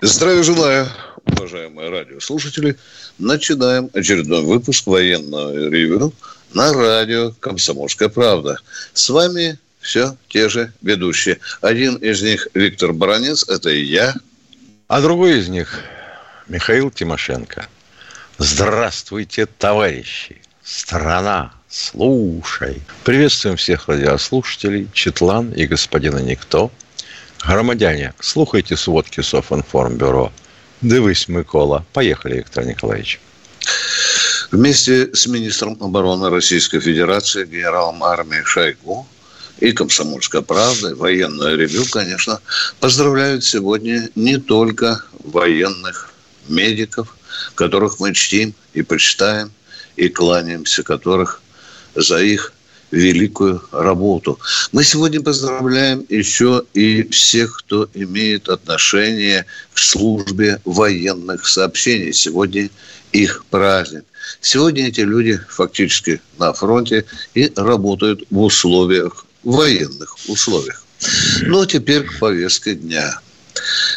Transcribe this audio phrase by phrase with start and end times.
[0.00, 0.86] Здравия желаю,
[1.24, 2.76] уважаемые радиослушатели.
[3.18, 6.14] Начинаем очередной выпуск военного ревю
[6.54, 8.58] на радио «Комсомольская правда».
[8.94, 11.40] С вами все те же ведущие.
[11.62, 14.14] Один из них Виктор Баранец, это и я.
[14.86, 15.80] А другой из них
[16.46, 17.66] Михаил Тимошенко.
[18.38, 20.40] Здравствуйте, товарищи!
[20.62, 22.82] Страна, слушай!
[23.02, 26.70] Приветствуем всех радиослушателей, Четлан и господина Никто–
[27.44, 30.32] Громадяне, слухайте сводки Софинформбюро.
[30.82, 31.84] Дивись, Микола.
[31.92, 33.20] Поехали, Виктор Николаевич.
[34.50, 39.06] Вместе с министром обороны Российской Федерации, генералом армии Шойгу
[39.60, 42.40] и «Комсомольская правда», и военное ревю, конечно,
[42.80, 46.10] поздравляют сегодня не только военных
[46.48, 47.16] медиков,
[47.54, 49.52] которых мы чтим и почитаем,
[49.96, 51.42] и кланяемся, которых
[51.94, 52.52] за их
[52.90, 54.38] великую работу.
[54.72, 62.12] Мы сегодня поздравляем еще и всех, кто имеет отношение к службе военных сообщений.
[62.12, 62.70] Сегодня
[63.12, 64.04] их праздник.
[64.40, 70.84] Сегодня эти люди фактически на фронте и работают в условиях, военных условиях.
[71.42, 73.20] Ну, а теперь к повестке дня.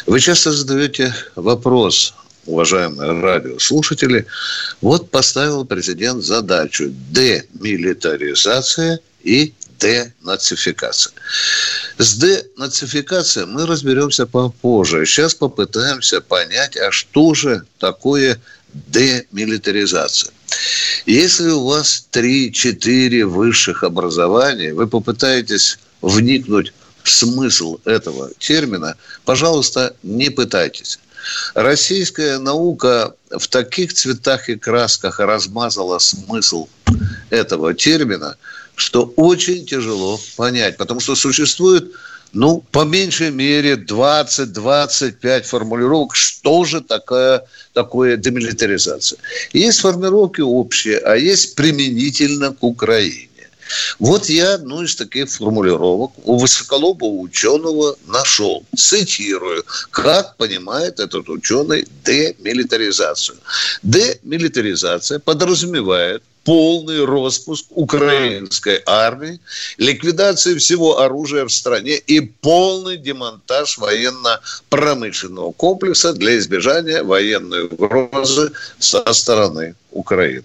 [0.06, 2.14] Вы часто задаете вопрос,
[2.46, 4.26] уважаемые радиослушатели,
[4.80, 11.12] вот поставил президент задачу демилитаризация и денацификация.
[11.98, 15.04] С денацификацией мы разберемся попозже.
[15.06, 18.40] Сейчас попытаемся понять, а что же такое
[18.72, 20.32] демилитаризация.
[21.06, 26.72] Если у вас 3-4 высших образования, вы попытаетесь вникнуть
[27.02, 30.98] в смысл этого термина, пожалуйста, не пытайтесь.
[31.54, 36.68] Российская наука в таких цветах и красках размазала смысл
[37.30, 38.36] этого термина,
[38.74, 41.92] что очень тяжело понять, потому что существует
[42.32, 47.44] ну, по меньшей мере 20-25 формулировок, что же такое,
[47.74, 49.18] такое демилитаризация.
[49.52, 53.28] Есть формулировки общие, а есть применительно к Украине.
[53.98, 58.64] Вот я одну из таких формулировок у высоколобого ученого нашел.
[58.76, 59.64] Цитирую.
[59.90, 63.38] Как понимает этот ученый демилитаризацию?
[63.82, 69.40] Демилитаризация подразумевает полный распуск украинской армии,
[69.78, 79.12] ликвидацию всего оружия в стране и полный демонтаж военно-промышленного комплекса для избежания военной угрозы со
[79.12, 80.44] стороны Украины.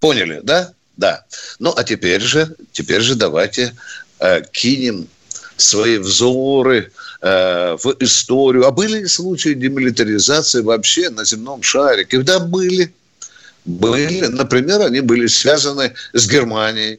[0.00, 0.72] Поняли, да?
[0.96, 1.24] Да.
[1.58, 3.74] Ну, а теперь же, теперь же давайте
[4.20, 5.08] э, кинем
[5.56, 8.66] свои взоры э, в историю.
[8.66, 12.04] А были ли случаи демилитаризации вообще на земном шаре?
[12.04, 12.92] Когда были?
[13.64, 14.26] Были.
[14.26, 16.98] Например, они были связаны с Германией.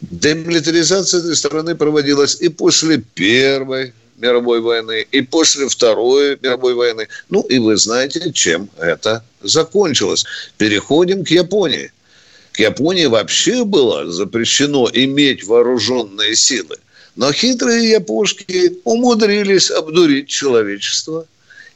[0.00, 7.08] Демилитаризация этой страны проводилась и после Первой мировой войны, и после Второй мировой войны.
[7.30, 10.24] Ну, и вы знаете, чем это закончилось.
[10.56, 11.90] Переходим к Японии.
[12.58, 16.76] Японии вообще было запрещено иметь вооруженные силы.
[17.16, 21.26] Но хитрые япошки умудрились обдурить человечество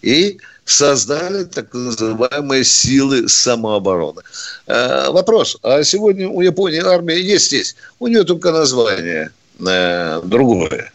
[0.02, 4.22] и создали так называемые силы самообороны.
[4.66, 7.76] Э, вопрос, а сегодня у Японии армия есть здесь?
[7.98, 10.92] У нее только название э, другое.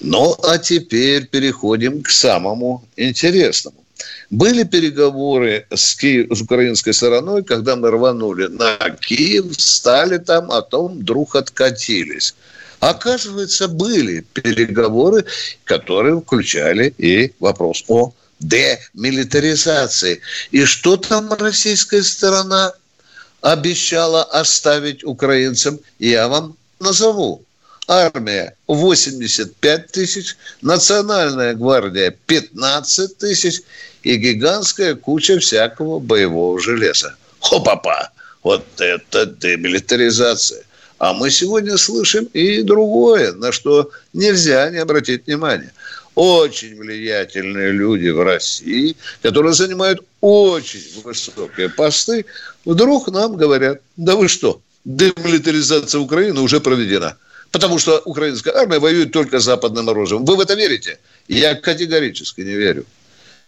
[0.00, 3.81] Ну, а теперь переходим к самому интересному.
[4.32, 10.62] Были переговоры с, Киев, с украинской стороной, когда мы рванули на Киев, стали там, а
[10.62, 12.34] потом вдруг откатились.
[12.80, 15.26] Оказывается, были переговоры,
[15.64, 20.22] которые включали и вопрос о демилитаризации.
[20.50, 22.72] И что там российская сторона
[23.42, 27.44] обещала оставить украинцам, я вам назову
[27.88, 33.62] армия 85 тысяч, национальная гвардия 15 тысяч
[34.02, 37.14] и гигантская куча всякого боевого железа.
[37.40, 38.10] Хопапа!
[38.42, 40.64] Вот это демилитаризация.
[40.98, 45.72] А мы сегодня слышим и другое, на что нельзя не обратить внимание.
[46.14, 52.26] Очень влиятельные люди в России, которые занимают очень высокие посты,
[52.64, 57.16] вдруг нам говорят, да вы что, демилитаризация Украины уже проведена–
[57.52, 60.24] Потому что украинская армия воюет только с западным оружием.
[60.24, 60.98] Вы в это верите?
[61.28, 62.86] Я категорически не верю.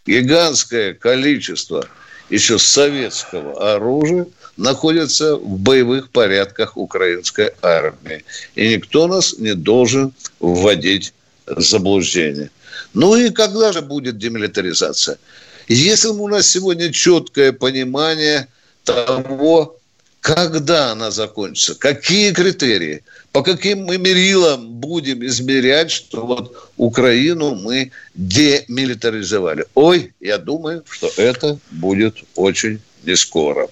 [0.06, 1.88] гигантское количество
[2.28, 4.26] еще советского оружия
[4.58, 8.24] находится в боевых порядках украинской армии.
[8.54, 11.14] И никто нас не должен вводить
[11.46, 12.50] в заблуждение.
[12.92, 15.16] Ну и когда же будет демилитаризация?
[15.66, 18.48] Если у нас сегодня четкое понимание
[18.84, 19.78] того,
[20.20, 23.02] когда она закончится, какие критерии,
[23.34, 29.66] по каким мы мерилам будем измерять, что вот Украину мы демилитаризовали.
[29.74, 33.66] Ой, я думаю, что это будет очень не скоро.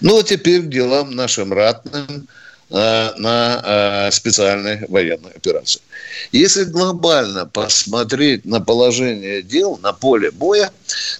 [0.00, 2.28] Ну, а теперь к делам нашим ратным
[2.70, 5.80] э, на э, специальной военной операции.
[6.30, 10.70] Если глобально посмотреть на положение дел на поле боя,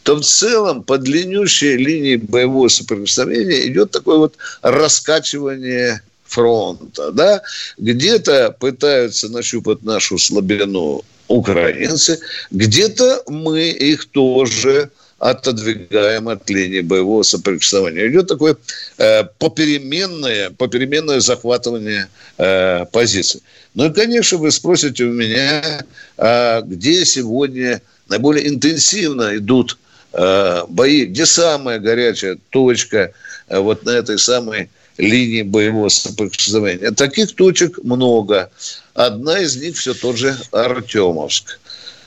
[0.05, 7.43] то в целом по длиннющей линии боевого соприкосновения идет такое вот раскачивание фронта, да,
[7.79, 12.19] где-то пытаются нащупать нашу слабину украинцы,
[12.51, 18.09] где-то мы их тоже отодвигаем от линии боевого соприкосновения.
[18.09, 18.57] Идет такое
[18.99, 23.41] э, попеременное, попеременное захватывание э, позиций.
[23.75, 25.85] Ну и, конечно, вы спросите у меня,
[26.19, 29.79] а где сегодня наиболее интенсивно идут
[30.13, 33.13] э, бои, где самая горячая точка
[33.49, 34.69] э, вот на этой самой
[34.99, 36.91] линии боевого соприкосновения.
[36.93, 38.51] Таких точек много.
[38.95, 41.59] Одна из них все тот же Артемовск.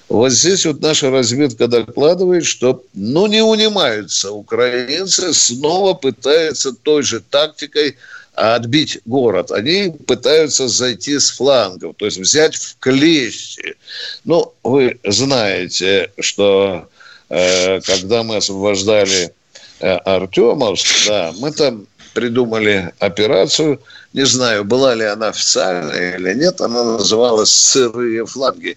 [0.09, 7.19] Вот здесь вот наша разведка докладывает, что ну не унимаются украинцы, снова пытаются той же
[7.19, 7.97] тактикой
[8.33, 9.51] отбить город.
[9.51, 13.75] Они пытаются зайти с флангов, то есть взять в клещи.
[14.23, 16.87] Ну, вы знаете, что
[17.29, 19.33] э, когда мы освобождали
[19.79, 23.79] э, Артемовск, да, мы там придумали операцию.
[24.13, 26.59] Не знаю, была ли она официальная или нет.
[26.61, 28.75] Она называлась «Сырые фланги».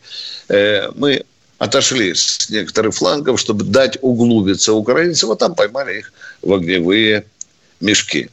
[0.51, 1.25] Э, мы
[1.57, 7.25] отошли с некоторых флангов, чтобы дать углубиться украинцам, а там поймали их в огневые
[7.81, 8.29] мешки.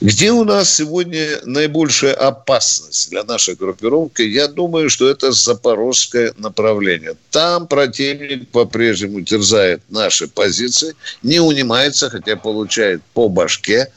[0.00, 4.20] Где у нас сегодня наибольшая опасность для нашей группировки?
[4.20, 7.14] Я думаю, что это запорожское направление.
[7.30, 13.90] Там противник по-прежнему терзает наши позиции, не унимается, хотя получает по башке.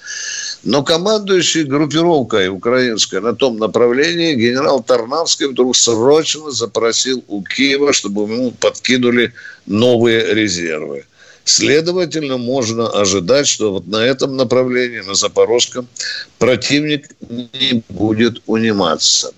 [0.64, 8.24] Но командующий группировкой украинской на том направлении генерал Тарнавский вдруг срочно запросил у Киева, чтобы
[8.24, 9.34] ему подкинули
[9.66, 11.06] новые резервы.
[11.44, 15.88] Следовательно, можно ожидать, что вот на этом направлении, на Запорожском,
[16.38, 19.34] противник не будет униматься.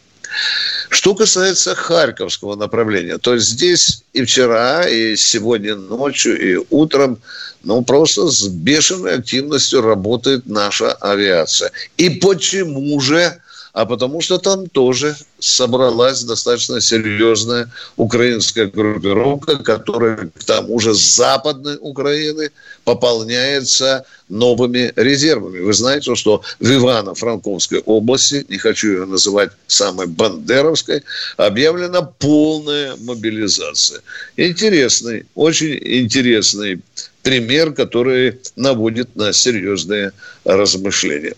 [0.90, 7.20] Что касается Харьковского направления, то здесь и вчера, и сегодня ночью, и утром,
[7.64, 11.72] ну, просто с бешеной активностью работает наша авиация.
[11.98, 13.38] И почему же
[13.74, 21.16] а потому что там тоже собралась достаточно серьезная украинская группировка, которая к тому же с
[21.16, 22.52] западной Украины
[22.84, 25.60] пополняется новыми резервами.
[25.60, 31.04] Вы знаете, что в Ивано-Франковской области, не хочу ее называть самой бандеровской,
[31.38, 34.02] объявлена полная мобилизация.
[34.38, 36.82] Интересный, очень интересный
[37.24, 40.12] пример, который наводит на серьезные
[40.44, 41.36] размышления.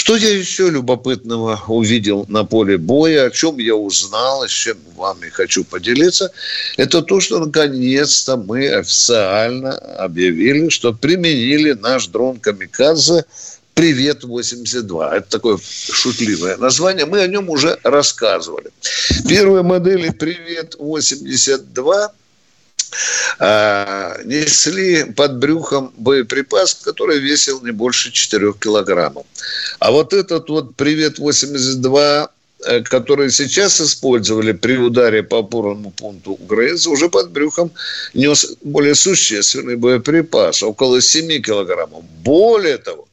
[0.00, 5.28] Что я еще любопытного увидел на поле боя, о чем я узнал, с чем вами
[5.28, 6.32] хочу поделиться,
[6.78, 13.26] это то, что наконец-то мы официально объявили, что применили наш дрон «Камикадзе»
[13.74, 15.10] «Привет-82».
[15.10, 17.04] Это такое шутливое название.
[17.04, 18.70] Мы о нем уже рассказывали.
[19.28, 22.12] Первые модели «Привет-82» а,
[24.24, 29.26] несли под брюхом боеприпас, который весил не больше 4 килограммов.
[29.78, 32.28] А вот этот вот «Привет-82»
[32.66, 37.70] э, который сейчас использовали при ударе по опорному пункту украинцев, уже под брюхом
[38.14, 42.04] нес более существенный боеприпас, около 7 килограммов.
[42.22, 43.08] Более того,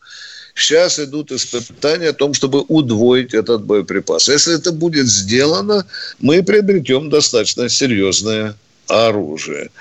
[0.55, 4.27] сейчас идут испытания о том, чтобы удвоить этот боеприпас.
[4.27, 5.85] Если это будет сделано,
[6.19, 8.55] мы приобретем достаточно серьезное
[8.87, 9.71] оружие.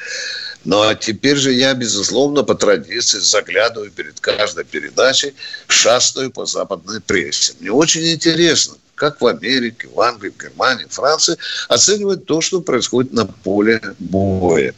[0.65, 5.35] Ну а теперь же я, безусловно, по традиции заглядываю перед каждой передачей,
[5.69, 7.55] шастаю по западной прессе.
[7.61, 11.37] Мне очень интересно, как в Америке, в Англии, в Германии, в Франции
[11.69, 14.75] оценивают то, что происходит на поле боя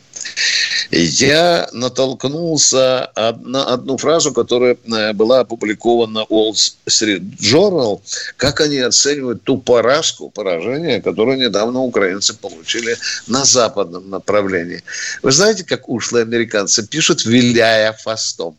[0.90, 6.54] я натолкнулся на одну фразу, которая э, была опубликована Wall
[6.86, 8.00] Street Journal,
[8.36, 14.82] как они оценивают ту поражку, поражение, которое недавно украинцы получили на западном направлении.
[15.22, 18.56] Вы знаете, как ушлые американцы пишут, виляя фастом.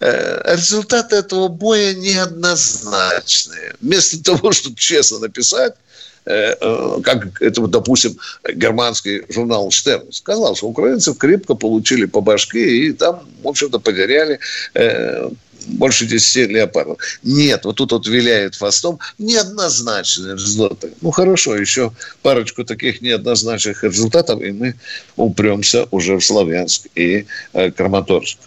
[0.00, 3.74] Э, результаты этого боя неоднозначные.
[3.80, 5.74] Вместо того, чтобы честно написать,
[7.02, 8.18] как это, допустим,
[8.52, 14.38] германский журнал «Штерн» сказал, что украинцы крепко получили по башке и там, в общем-то, потеряли
[15.68, 16.98] больше 10 леопардов.
[17.22, 20.92] Нет, вот тут вот виляет хвостом неоднозначные результаты.
[21.00, 21.92] Ну, хорошо, еще
[22.22, 24.74] парочку таких неоднозначных результатов, и мы
[25.16, 28.38] упремся уже в Славянск и э, Краматорск.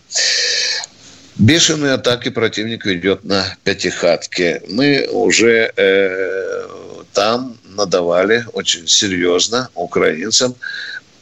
[1.37, 4.61] Бешеные атаки противник ведет на Пятихатке.
[4.69, 6.67] Мы уже э,
[7.13, 10.55] там надавали очень серьезно украинцам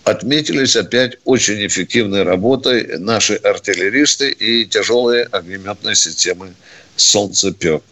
[0.09, 6.53] отметились опять очень эффективной работой наши артиллеристы и тяжелые огнеметные системы
[6.95, 7.83] «Солнцепек».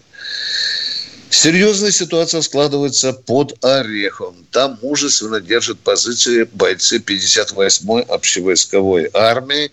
[1.29, 4.45] Серьезная ситуация складывается под Орехом.
[4.51, 9.71] Там мужественно держат позиции бойцы 58-й общевойсковой армии.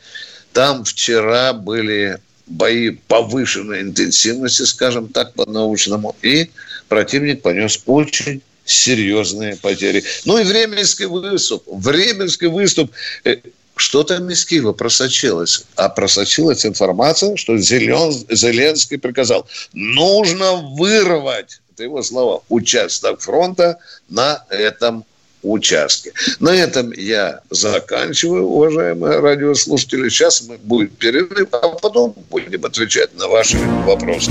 [0.53, 6.17] Там вчера были бои повышенной интенсивности, скажем так, по-научному.
[6.23, 6.50] И
[6.88, 10.04] противник понес очень серьезные потери.
[10.25, 11.64] Ну и Временский выступ.
[11.66, 12.90] Временский выступ.
[13.25, 13.37] Э,
[13.76, 15.64] что-то из Киева просочилось.
[15.76, 23.78] А просочилась информация, что Зелен, Зеленский приказал, нужно вырвать, это его слова, участок фронта
[24.09, 25.04] на этом
[25.42, 26.12] участке.
[26.40, 30.09] На этом я заканчиваю, уважаемые радиослушатели.
[30.09, 34.30] Сейчас мы будет перерыв, а потом будем отвечать на ваши вопросы.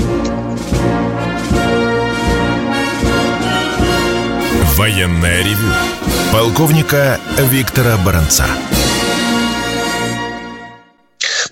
[4.76, 5.72] Военное ревю
[6.32, 8.44] полковника Виктора Баранца.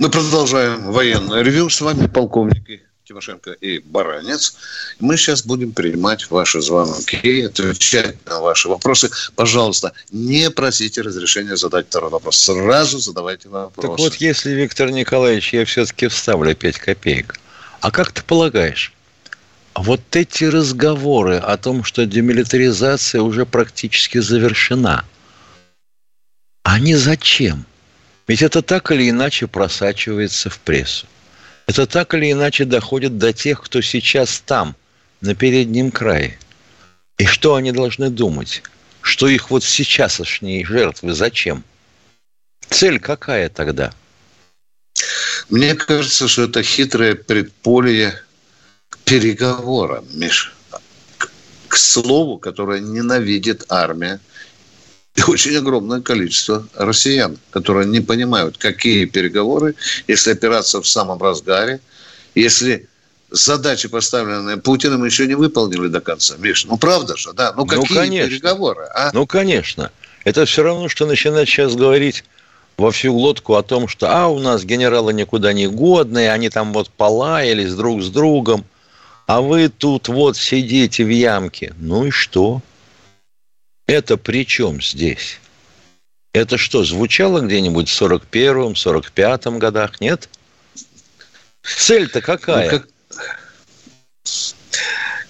[0.01, 1.71] Мы продолжаем военное ревю.
[1.71, 4.57] С вами полковники Тимошенко и Баранец.
[4.99, 9.09] Мы сейчас будем принимать ваши звонки и отвечать на ваши вопросы.
[9.37, 12.39] Пожалуйста, не просите разрешения задать второй вопрос.
[12.39, 13.89] Сразу задавайте вопросы.
[13.89, 17.39] Так вот, если, Виктор Николаевич, я все-таки вставлю 5 копеек,
[17.81, 18.93] а как ты полагаешь,
[19.75, 25.05] вот эти разговоры о том, что демилитаризация уже практически завершена,
[26.63, 27.65] они зачем?
[28.29, 31.07] Ведь это так или иначе просачивается в прессу.
[31.67, 34.77] Это так или иначе доходит до тех, кто сейчас там,
[35.21, 36.39] на переднем крае.
[37.19, 38.63] И что они должны думать?
[39.01, 41.65] Что их вот сейчас ошней жертвы зачем?
[42.69, 43.93] Цель какая тогда?
[45.51, 48.23] Мне кажется, что это хитрое предполье
[49.05, 50.55] переговорам, Миш,
[51.19, 51.31] к,
[51.69, 54.21] к слову, которое ненавидит армия,
[55.15, 59.75] и очень огромное количество россиян, которые не понимают, какие переговоры,
[60.09, 61.81] если операция в самом разгаре,
[62.35, 62.89] если
[63.31, 66.37] задачи, поставленные Путиным, еще не выполнили до конца.
[66.39, 67.53] Миш, ну правда же, да?
[67.53, 68.31] Ну, ну какие ну, конечно.
[68.31, 68.87] переговоры?
[68.95, 69.11] А?
[69.13, 69.91] Ну, конечно.
[70.25, 72.25] Это все равно, что начинать сейчас говорить
[72.77, 76.73] во всю лодку о том, что а у нас генералы никуда не годные, они там
[76.73, 78.65] вот полаялись друг с другом.
[79.33, 81.73] А вы тут вот сидите в ямке.
[81.79, 82.61] Ну и что?
[83.87, 85.41] Это при чем здесь?
[86.35, 90.29] Это что, звучало где-нибудь в 41-м, 45-м годах, нет?
[91.63, 92.71] Цель-то какая?
[92.71, 92.89] Ну, как...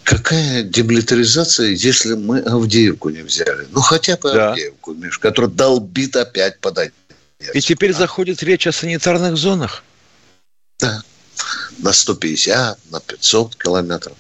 [0.03, 3.69] Какая демилитаризация, если мы Авдеевку не взяли?
[3.71, 4.51] Ну, хотя бы да.
[4.51, 6.93] Авдеевку, Миш, который долбит опять подать.
[7.55, 7.95] И теперь а?
[7.95, 9.85] заходит речь о санитарных зонах?
[10.81, 11.05] Да
[11.83, 14.17] на 150, на 500 километров.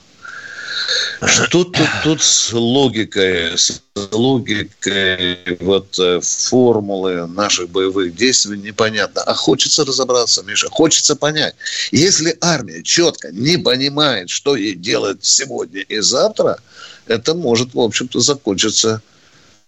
[1.24, 9.22] Что тут, тут с логикой, с логикой вот э, формулы наших боевых действий непонятно.
[9.22, 11.54] А хочется разобраться, Миша, хочется понять.
[11.92, 16.58] Если армия четко не понимает, что ей делать сегодня и завтра,
[17.06, 19.00] это может, в общем-то, закончиться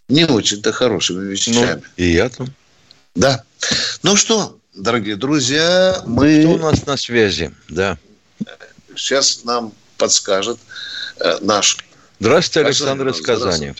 [0.08, 1.82] не очень-то хорошими вещами.
[1.82, 2.48] Ну, и я там.
[3.14, 3.44] Да.
[4.02, 6.40] Ну что, дорогие друзья, мы...
[6.40, 7.50] Кто у нас на связи?
[7.68, 7.96] Да.
[8.94, 10.58] Сейчас нам подскажет
[11.20, 11.78] э, наш...
[12.20, 13.72] Здравствуйте, Александр из Казани.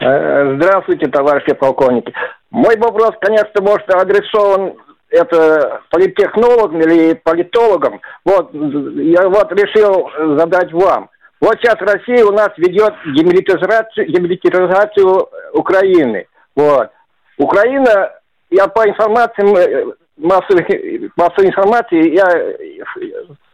[0.00, 2.12] Э, здравствуйте, товарищи полковники.
[2.50, 4.74] Мой вопрос, конечно, может адресован
[5.10, 8.00] это политтехнологам или политологам.
[8.24, 10.08] Вот, я вот решил
[10.38, 11.10] задать вам.
[11.40, 16.26] Вот сейчас Россия у нас ведет демилитаризацию, демилитаризацию Украины.
[16.54, 16.90] Вот.
[17.38, 18.12] Украина
[18.50, 22.84] я по информации э, массовой, массовой информации я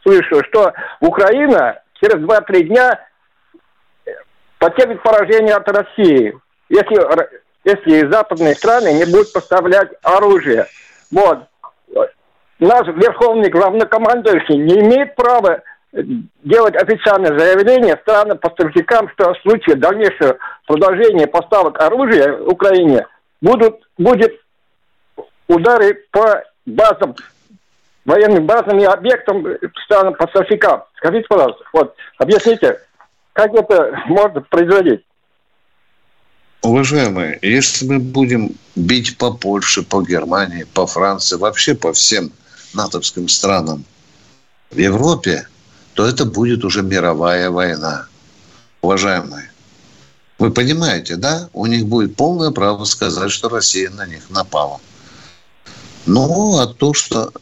[0.02, 3.00] слышу, что Украина через 2-3 дня
[4.58, 6.38] потерпит поражение от России,
[6.68, 7.30] если,
[7.64, 10.66] если западные страны не будут поставлять оружие.
[11.10, 11.40] Вот.
[12.58, 15.62] Наш верховный главнокомандующий не имеет права
[15.92, 20.36] делать официальное заявление странам-поставщикам, что в случае дальнейшего
[20.66, 23.06] продолжения поставок оружия Украине
[23.40, 24.32] будут, будет
[25.48, 27.14] удары по базам,
[28.04, 29.46] военным базам и объектам
[29.84, 30.84] странам поставщикам.
[30.96, 32.80] Скажите, пожалуйста, вот, объясните.
[33.32, 35.02] как это можно производить?
[36.62, 42.32] Уважаемые, если мы будем бить по Польше, по Германии, по Франции, вообще по всем
[42.74, 43.84] натовским странам
[44.70, 45.46] в Европе,
[45.94, 48.06] то это будет уже мировая война.
[48.82, 49.50] Уважаемые,
[50.38, 51.48] вы понимаете, да?
[51.52, 54.80] У них будет полное право сказать, что Россия на них напала.
[56.06, 57.32] Ну, а то, что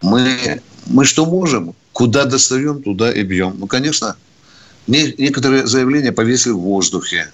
[0.00, 3.56] мы, мы что можем, куда достаем, туда и бьем.
[3.58, 4.16] Ну, конечно,
[4.86, 7.30] некоторые заявления повесили в воздухе.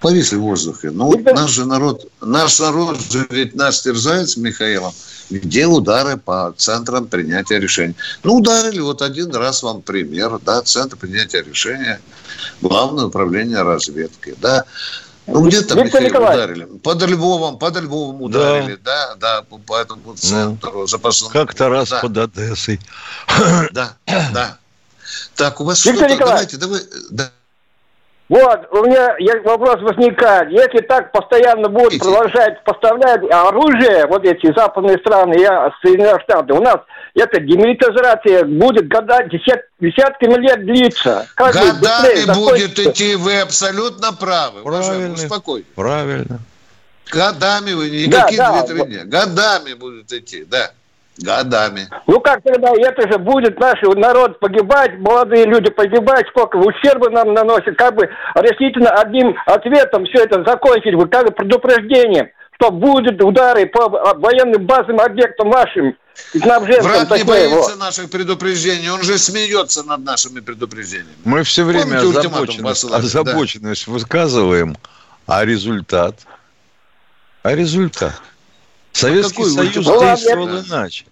[0.00, 0.90] Повесили в воздухе.
[0.90, 4.92] Ну, наш же народ, наш народ же ведь нас терзает с Михаилом.
[5.30, 7.94] Где удары по центрам принятия решений?
[8.24, 12.00] Ну, ударили вот один раз вам пример, да, центр принятия решения,
[12.60, 14.64] главное управление разведки, да.
[15.26, 16.64] Ну, где там Виктор Михаил ударили?
[16.82, 21.32] Под Львовом, под Львовом ударили, да, да, да по этому ну, центру ну, запасному.
[21.32, 22.00] Как-то раз да.
[22.00, 22.80] под Одессой.
[23.72, 24.58] Да, да.
[25.36, 27.30] Так, у вас Виктор что-то, давайте, давайте, да.
[28.28, 29.14] Вот, у меня
[29.44, 30.50] вопрос возникает.
[30.50, 35.46] Если так постоянно будут продолжать поставлять оружие, вот эти западные страны и
[35.82, 36.78] Соединенные Штаты, у нас
[37.14, 41.26] эта демилитаризация будет года, десят, десятками лет длиться.
[41.34, 44.62] Как Годами будет идти, вы абсолютно правы.
[44.62, 45.14] Правильно.
[45.14, 45.68] Успокойтесь.
[45.74, 46.38] Правильно.
[47.10, 49.04] Годами вы, никакие да, да.
[49.04, 50.70] Годами будет идти, да.
[51.18, 51.88] Годами.
[52.06, 57.34] Ну как тогда, это же будет наш народ погибать, молодые люди погибать, сколько ущерба нам
[57.34, 63.22] наносит, как бы решительно одним ответом все это закончить, вы как бы предупреждением, что будут
[63.22, 65.94] удары по военным базам, объектам вашим,
[66.34, 66.62] Враг
[67.10, 67.78] не боится вот.
[67.78, 71.14] наших предупреждений, он же смеется над нашими предупреждениями.
[71.24, 73.92] Мы все время Помните, озабоченность, озабоченность да.
[73.92, 74.76] высказываем,
[75.26, 76.16] а результат?
[77.42, 78.20] А результат?
[78.92, 81.04] Советский Союз действовал ну, иначе.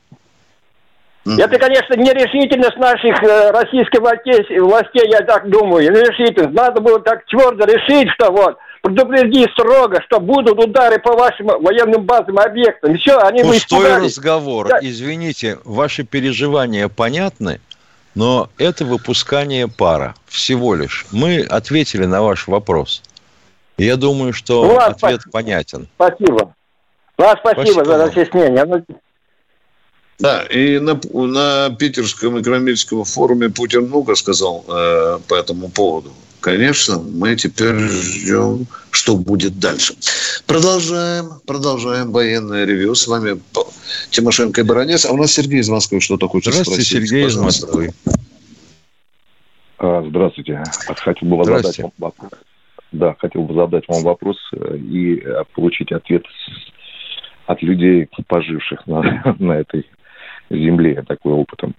[1.26, 6.54] Это, конечно, нерешительность наших э, российских властей, властей, я так думаю, нерешительность.
[6.54, 12.04] Надо было так твердо решить, что вот, предупреди строго, что будут удары по вашим военным
[12.04, 12.96] базам и объектам.
[12.96, 14.68] Все, они Пустой разговор.
[14.68, 14.78] Да.
[14.80, 17.60] Извините, ваши переживания понятны,
[18.14, 21.06] но это выпускание пара всего лишь.
[21.12, 23.02] Мы ответили на ваш вопрос.
[23.78, 25.30] Я думаю, что ну, ответ спасибо.
[25.32, 25.88] понятен.
[25.94, 26.54] Спасибо.
[27.16, 28.64] Вас спасибо, спасибо за разъяснение.
[28.64, 28.84] Ну,
[30.18, 36.12] да, и на, на Питерском экономическом форуме Путин много сказал э, по этому поводу.
[36.40, 39.94] Конечно, мы теперь ждем, что будет дальше.
[40.46, 42.94] Продолжаем, продолжаем военное ревю.
[42.94, 43.40] С вами
[44.10, 45.04] Тимошенко и Баранец.
[45.04, 47.08] А у нас Сергей из Москвы что-то хочет Здравствуйте, спросить.
[47.08, 47.90] Сергей из Москвы.
[49.78, 50.62] А, здравствуйте.
[50.86, 52.30] Хотел бы задать вам вопрос.
[52.92, 56.24] Да, хотел бы задать вам вопрос э, и э, получить ответ
[57.46, 59.86] от людей, поживших на, на этой
[60.50, 61.74] земле такой опытом.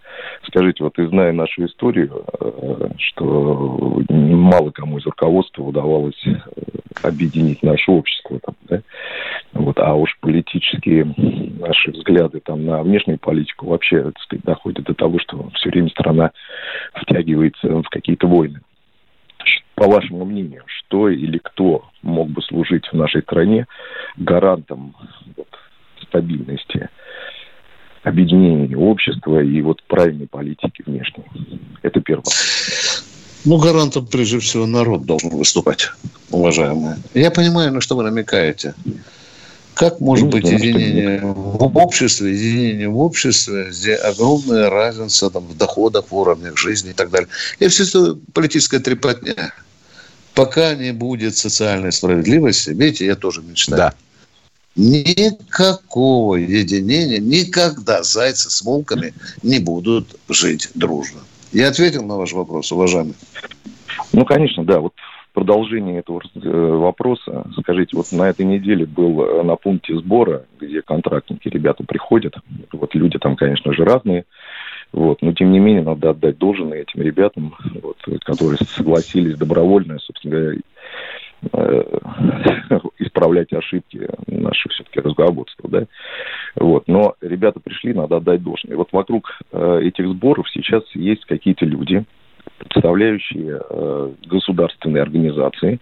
[0.47, 6.35] Скажите, вот и зная нашу историю, э, что мало кому из руководства удавалось э,
[7.03, 8.81] объединить наше общество, там, да?
[9.53, 11.13] вот, а уж политические
[11.59, 15.89] наши взгляды там, на внешнюю политику вообще так сказать, доходят до того, что все время
[15.89, 16.31] страна
[16.93, 18.61] втягивается в какие-то войны.
[19.75, 23.65] По вашему мнению, что или кто мог бы служить в нашей стране
[24.15, 24.93] гарантом
[25.35, 25.47] вот,
[26.03, 26.89] стабильности
[28.03, 31.23] объединения общества и вот правильной политики внешней.
[31.81, 32.25] Это первое.
[33.45, 35.89] Ну, гарантом, прежде всего, народ должен выступать,
[36.29, 36.97] уважаемые.
[37.13, 38.75] Я понимаю, на что вы намекаете.
[39.73, 46.11] Как может быть единение в обществе, единение в обществе, где огромная разница там, в доходах,
[46.11, 47.29] в уровнях жизни и так далее.
[47.59, 49.53] И все это политическая трепотня.
[50.35, 53.77] Пока не будет социальной справедливости, видите, я тоже мечтаю.
[53.77, 53.93] Да.
[54.75, 61.19] Никакого единения, никогда зайцы с волками не будут жить дружно.
[61.51, 63.15] Я ответил на ваш вопрос, уважаемый.
[64.13, 64.79] Ну, конечно, да.
[64.79, 64.93] Вот
[65.31, 70.45] в продолжении этого э, вопроса, скажите, вот на этой неделе был э, на пункте сбора,
[70.59, 72.35] где контрактники, ребята приходят.
[72.71, 74.25] Вот люди там, конечно же, разные.
[74.93, 75.21] Вот.
[75.21, 80.59] Но, тем не менее, надо отдать должное этим ребятам, вот, которые согласились добровольно, собственно говоря,
[82.99, 85.85] исправлять ошибки наших все-таки разработства, да.
[86.55, 86.87] Вот.
[86.87, 88.77] Но ребята пришли, надо отдать должное.
[88.77, 92.03] Вот вокруг э, этих сборов сейчас есть какие-то люди,
[92.59, 95.79] представляющие э, государственные организации,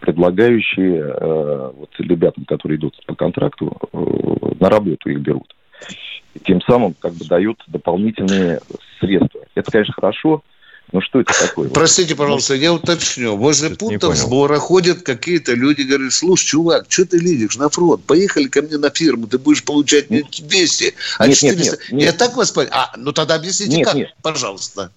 [0.00, 3.98] предлагающие э, вот ребятам, которые идут по контракту, э,
[4.60, 5.54] на работу их берут.
[6.34, 8.60] И тем самым как бы дают дополнительные
[9.00, 9.40] средства.
[9.54, 10.42] Это, конечно, хорошо,
[10.94, 11.68] ну что это такое?
[11.70, 13.36] Простите, пожалуйста, я уточню.
[13.36, 18.04] Возле Что-то пунктов сбора ходят какие-то люди, говорят, слушай, чувак, что ты лезешь на фронт?
[18.04, 21.56] Поехали ко мне на фирму, ты будешь получать не 200, а нет, 400.
[21.56, 22.02] Нет, нет, нет.
[22.04, 22.68] Я так вас понял?
[22.70, 24.14] А, ну тогда объясните, нет, как, нет.
[24.22, 24.92] пожалуйста.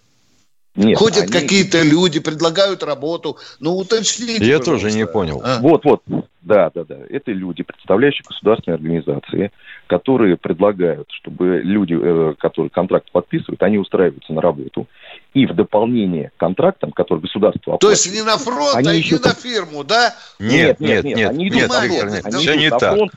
[0.78, 1.32] Нет, Ходят они...
[1.32, 3.38] какие-то люди, предлагают работу.
[3.60, 4.46] Ну, уточните.
[4.46, 5.42] Я тоже не понял.
[5.44, 5.60] А?
[5.60, 6.04] Вот, вот.
[6.42, 6.96] Да, да, да.
[7.10, 9.52] Это люди, представляющие государственные организации,
[9.88, 14.88] которые предлагают, чтобы люди, э, которые контракт подписывают, они устраиваются на работу.
[15.34, 17.82] И в дополнение к контрактам, которые государство оплачивает...
[17.82, 19.16] То есть не на фронт, а еще...
[19.16, 20.16] не на фирму, да?
[20.40, 21.18] Нет, нет, нет.
[21.18, 22.12] нет они идут нет, на фронт.
[22.12, 22.96] Нет, они все идут не на так.
[22.96, 23.12] Фронт,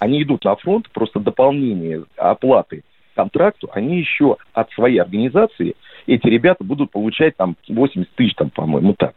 [0.00, 2.82] они идут на фронт, просто дополнение оплаты
[3.14, 5.76] контракту, они еще от своей организации
[6.06, 9.14] эти ребята будут получать там 80 тысяч, там, по-моему, так.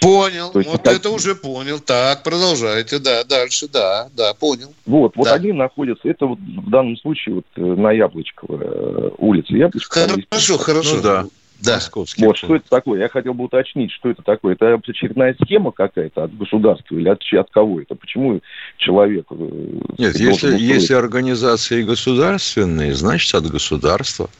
[0.00, 0.94] Понял, есть, вот так...
[0.94, 1.78] это уже понял.
[1.78, 4.72] Так, продолжайте, да, дальше, да, да, понял.
[4.86, 5.34] Вот, вот да.
[5.34, 9.52] они находятся, это вот в данном случае вот э, на Яблочковой э, улице.
[9.56, 11.24] Яблочко, хорошо, хорошо, ну, да.
[11.60, 11.74] Да.
[11.74, 12.24] Московский.
[12.24, 13.00] Вот, что это такое?
[13.00, 14.54] Я хотел бы уточнить, что это такое.
[14.54, 17.94] Это очередная схема какая-то от государства или от, от кого это?
[17.94, 18.40] Почему
[18.78, 19.26] человек...
[19.30, 24.30] Э, Нет, если, если организации государственные, значит от государства.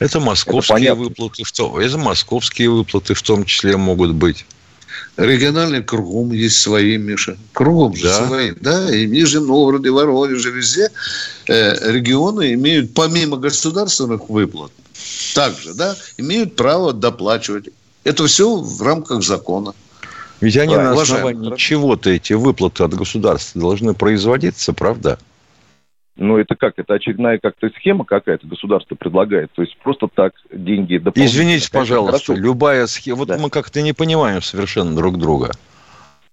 [0.00, 4.46] Это московские это выплаты, в том, это московские выплаты в том числе могут быть.
[5.18, 7.36] Региональный кругом есть свои, Миша.
[7.52, 8.26] Кругом же да.
[8.26, 8.52] свои.
[8.58, 10.88] Да, и в Нижнем Новгороде, Воронеже, везде
[11.48, 14.72] э, регионы имеют, помимо государственных выплат,
[15.34, 17.68] также, да, имеют право доплачивать.
[18.02, 19.74] Это все в рамках закона.
[20.40, 25.18] Ведь они да, на основании чего-то эти выплаты от государства должны производиться, правда?
[26.20, 26.74] Но это как?
[26.76, 29.50] Это очередная как-то схема какая-то государство предлагает.
[29.52, 31.26] То есть просто так деньги дополнительно.
[31.26, 32.34] Извините, пожалуйста, Хорошо.
[32.34, 33.16] любая схема...
[33.16, 33.38] Вот да.
[33.38, 35.52] мы как-то не понимаем совершенно друг друга.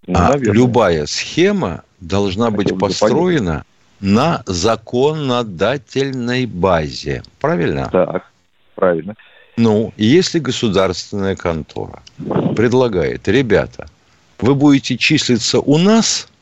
[0.06, 3.64] Ну, а любая схема должна быть Хотел построена
[4.02, 7.24] на законодательной базе.
[7.40, 7.88] Правильно?
[7.90, 8.30] Так,
[8.76, 9.16] правильно.
[9.56, 12.04] Ну, если государственная контора
[12.58, 13.88] предлагает, ребята,
[14.40, 16.28] вы будете числиться у нас–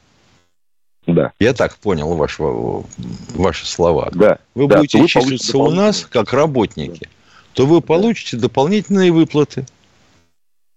[1.08, 1.32] да.
[1.40, 4.10] Я так понял ваш, ваши слова.
[4.14, 4.40] Да.
[4.56, 7.10] Вы да, будете числиться у нас как работники, да.
[7.54, 9.66] то вы получите дополнительные выплаты.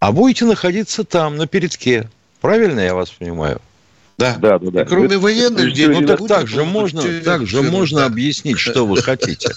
[0.01, 2.09] А будете находиться там, на передке.
[2.41, 3.61] Правильно я вас понимаю?
[4.19, 4.71] Да, да, да.
[4.71, 4.85] да.
[4.85, 6.01] кроме это, военных денег.
[6.01, 9.49] Ну так, так же можно, так же можно объяснить, что вы хотите.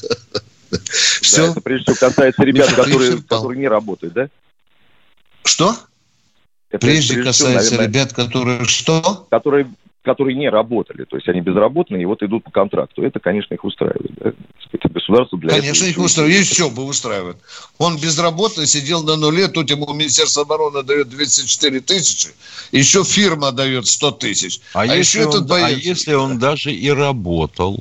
[1.21, 1.47] Все.
[1.47, 4.29] Да, это прежде всего касается ребят, которые, которые не работают, да?
[5.43, 5.75] Что?
[6.69, 9.27] Это прежде, прежде касается наверное, ребят, которые что?
[9.29, 9.69] Которые
[10.03, 13.03] которые не работали, то есть они безработные и вот идут по контракту.
[13.03, 14.11] Это, конечно, их устраивает.
[14.15, 14.31] Да?
[14.89, 16.47] Государство для Конечно, их устраивает.
[16.47, 17.37] Все бы устраивает.
[17.77, 22.29] Он безработный, сидел на нуле, тут ему Министерство обороны дает 204 тысячи,
[22.71, 24.59] еще фирма дает 100 тысяч.
[24.73, 25.65] А, а, если, еще он, этот боец...
[25.65, 27.79] а если он даже и работал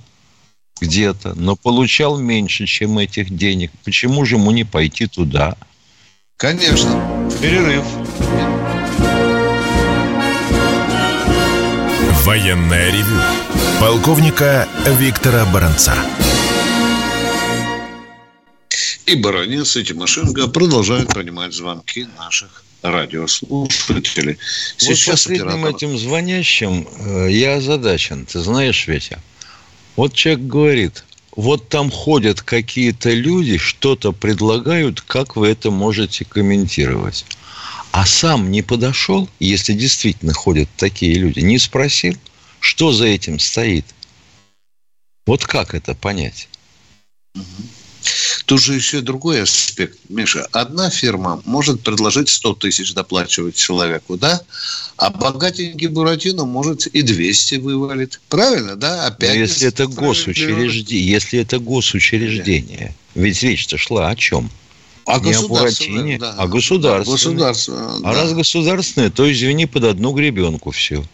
[0.80, 5.56] где-то, но получал меньше, чем этих денег, почему же ему не пойти туда?
[6.36, 7.30] Конечно.
[7.40, 7.84] Перерыв.
[12.30, 13.20] Военная ревю.
[13.80, 15.96] Полковника Виктора Баранца.
[19.04, 24.38] И Баранец, и Тимошенко продолжают принимать звонки наших радиослушателей.
[24.76, 25.74] Сейчас вот последним оператор...
[25.74, 28.26] этим звонящим э, я озадачен.
[28.26, 29.20] Ты знаешь, Ветя,
[29.96, 37.26] вот человек говорит, вот там ходят какие-то люди, что-то предлагают, как вы это можете комментировать?
[37.92, 42.16] А сам не подошел, если действительно ходят такие люди, не спросил,
[42.60, 43.84] что за этим стоит.
[45.26, 46.48] Вот как это понять?
[48.46, 50.46] Тут же еще другой аспект, Миша.
[50.52, 54.40] Одна фирма может предложить 100 тысяч доплачивать человеку, да?
[54.96, 58.18] А богатенький Буратино может и 200 вывалить.
[58.28, 59.06] Правильно, да?
[59.06, 64.50] Опять Но если это госучреждение, если это госучреждение, ведь речь-то шла о чем?
[65.12, 66.34] А не о Буратине, да.
[66.38, 67.06] а государственное.
[67.06, 68.12] Да, государственное а да.
[68.12, 71.04] раз государственное, то, извини, под одну гребенку все.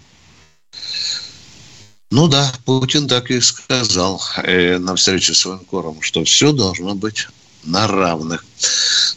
[2.10, 7.26] Ну да, Путин так и сказал э, на встрече с военкором, что все должно быть
[7.64, 8.44] на равных.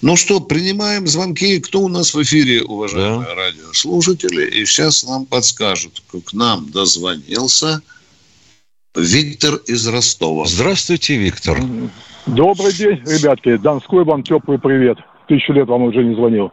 [0.01, 1.59] Ну что, принимаем звонки.
[1.59, 3.35] Кто у нас в эфире, уважаемые да.
[3.35, 4.49] радиослушатели?
[4.49, 7.81] И сейчас нам подскажут, к нам дозвонился
[8.99, 10.45] Виктор из Ростова.
[10.45, 11.57] Здравствуйте, Виктор.
[12.27, 13.55] Добрый день, ребятки.
[13.57, 14.97] Донской вам теплый привет.
[15.27, 16.51] Тысячу лет вам уже не звонил.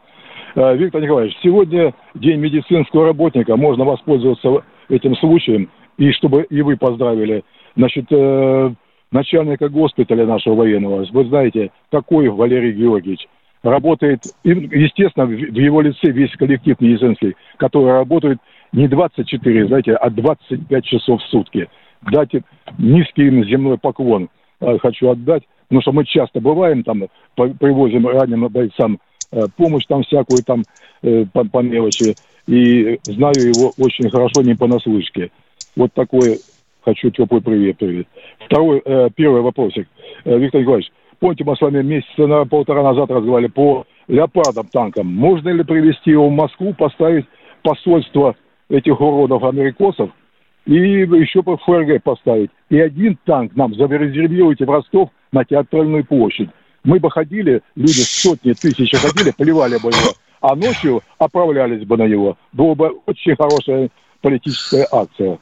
[0.54, 3.56] Э, Виктор Николаевич, сегодня день медицинского работника.
[3.56, 7.42] Можно воспользоваться этим случаем, и чтобы и вы поздравили.
[7.76, 8.74] Значит, э,
[9.10, 13.26] начальника госпиталя нашего военного, вы знаете, какой Валерий Георгиевич.
[13.62, 18.38] Работает, естественно, в его лице весь коллектив медицинский, который работает
[18.72, 21.68] не 24, знаете, а 25 часов в сутки.
[22.10, 22.42] Дайте
[22.78, 24.28] низкий им земной поклон
[24.60, 27.02] э, хочу отдать потому что мы часто бываем там,
[27.34, 29.00] привозим раненым бойцам
[29.32, 30.62] э, помощь там всякую там
[31.02, 32.14] э, по, по мелочи,
[32.46, 35.32] и знаю его очень хорошо не понаслышке.
[35.74, 36.38] Вот такой
[36.84, 38.06] хочу теплый привет, привет.
[38.46, 38.80] Второй,
[39.16, 39.88] первый вопросик.
[40.24, 45.12] Виктор Николаевич, помните, мы с вами месяца на полтора назад разговаривали по леопардам танкам.
[45.12, 47.26] Можно ли привезти его в Москву, поставить
[47.64, 48.36] посольство
[48.68, 50.10] этих уродов америкосов
[50.66, 52.50] и еще по ФРГ поставить.
[52.68, 56.50] И один танк нам зарезервируйте в Ростов на театральную площадь.
[56.84, 62.06] Мы бы ходили, люди сотни тысяч ходили, поливали бы его, а ночью оправлялись бы на
[62.06, 62.36] него.
[62.52, 65.38] Была бы очень хорошая политическая акция.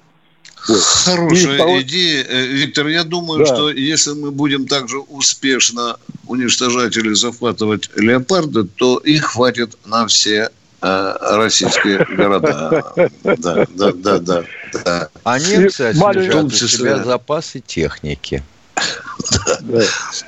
[0.68, 0.78] Вот.
[0.78, 1.82] Хорошая второй...
[1.82, 2.86] идея, э, Виктор.
[2.86, 3.46] Я думаю, да.
[3.46, 10.50] что если мы будем также успешно уничтожать или захватывать леопарды, то их хватит на все
[10.84, 12.84] российские города.
[13.24, 14.44] Да, да, да, да.
[14.84, 15.08] да.
[15.24, 18.42] Они, кстати, лежат у себя запасы техники.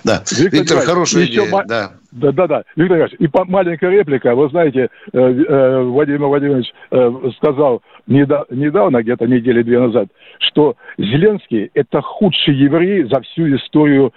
[0.04, 0.22] Да.
[0.30, 1.64] Виктор, хорошая идея.
[1.66, 1.92] Да.
[2.16, 2.62] Да, да, да.
[2.76, 4.34] Виктор Ильич, и маленькая реплика.
[4.34, 11.70] Вы знаете, э, э, Владимир Владимирович э, сказал недавно, где-то недели две назад, что Зеленский–
[11.74, 14.14] это худший еврей за всю историю,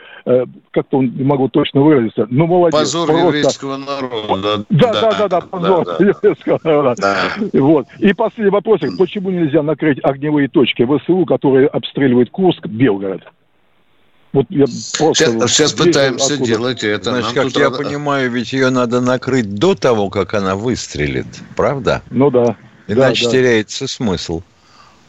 [0.71, 2.79] как-то он не могу точно выразиться, ну, молодец.
[2.79, 3.25] Позор просто...
[3.25, 4.65] еврейского народа.
[4.69, 6.05] Да, да, да, да, позор да, да.
[6.05, 6.95] еврейского народа.
[7.01, 7.59] Да.
[7.59, 7.88] Вот.
[7.97, 8.95] И последний вопросик.
[8.97, 13.23] Почему нельзя накрыть огневые точки ВСУ, которые обстреливают Курск, Белгород?
[14.31, 14.65] Вот я
[14.97, 16.45] просто сейчас, сейчас пытаемся откуда...
[16.45, 17.11] делать это.
[17.11, 17.83] Значит, Нам как я надо...
[17.83, 22.03] понимаю, ведь ее надо накрыть до того, как она выстрелит, правда?
[22.11, 22.55] Ну да.
[22.87, 23.87] Иначе да, теряется да.
[23.87, 24.41] смысл.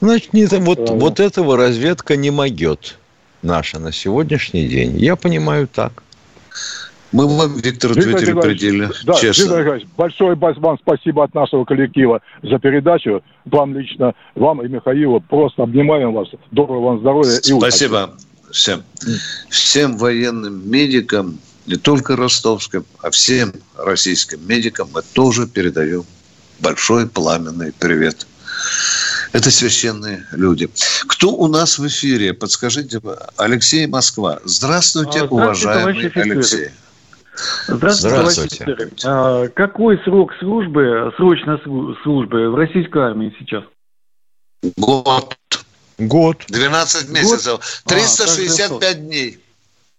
[0.01, 2.99] Значит, не, вот, вот этого разведка не могет
[3.43, 4.97] наша на сегодняшний день.
[4.97, 6.03] Я понимаю так.
[7.13, 9.57] Мы вам, Виктор, ответили предельно да, честно.
[9.57, 13.23] Виктор большое вам спасибо от нашего коллектива за передачу.
[13.47, 16.29] Вам лично, вам и Михаилу просто обнимаем вас.
[16.53, 17.39] Доброго вам здоровья.
[17.39, 18.15] И спасибо.
[18.53, 18.83] Всем.
[19.49, 26.05] Всем военным медикам, не только ростовским, а всем российским медикам мы тоже передаем
[26.59, 28.27] большой пламенный привет.
[29.33, 30.69] Это священные люди.
[31.07, 32.35] Кто у нас в эфире?
[32.35, 33.01] Подскажите,
[33.37, 34.41] Алексей Москва.
[34.45, 36.71] Здравствуйте, Здравствуйте уважаемый Алексей.
[37.69, 38.67] Здравствуйте, Здравствуйте.
[39.05, 41.59] А, какой срок службы, срочной
[42.03, 43.65] службы в российской армии сейчас?
[44.77, 45.37] Год.
[46.01, 46.45] Год.
[46.49, 47.83] 12 месяцев.
[47.87, 49.39] 365 а, дней.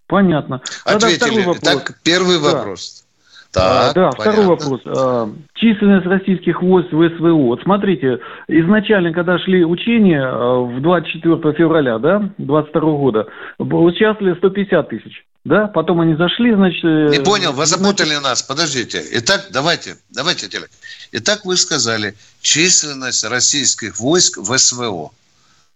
[0.06, 0.60] Понятно.
[0.84, 1.58] Тогда Ответили.
[1.60, 2.52] Так, первый да.
[2.52, 3.04] вопрос.
[3.52, 4.32] Так, да, понятно.
[4.32, 4.80] второй вопрос.
[4.86, 7.32] А, численность российских войск в СВО.
[7.32, 13.26] Вот смотрите, изначально, когда шли учения а, в 24 февраля, да, 22 года,
[13.58, 15.24] участвовали 150 тысяч.
[15.44, 16.84] Да, потом они зашли, значит...
[16.84, 19.02] Э, Не понял, вы запутали нас, подождите.
[19.12, 20.70] Итак, давайте, давайте, Телек.
[21.10, 25.10] Итак, вы сказали, численность российских войск в СВО.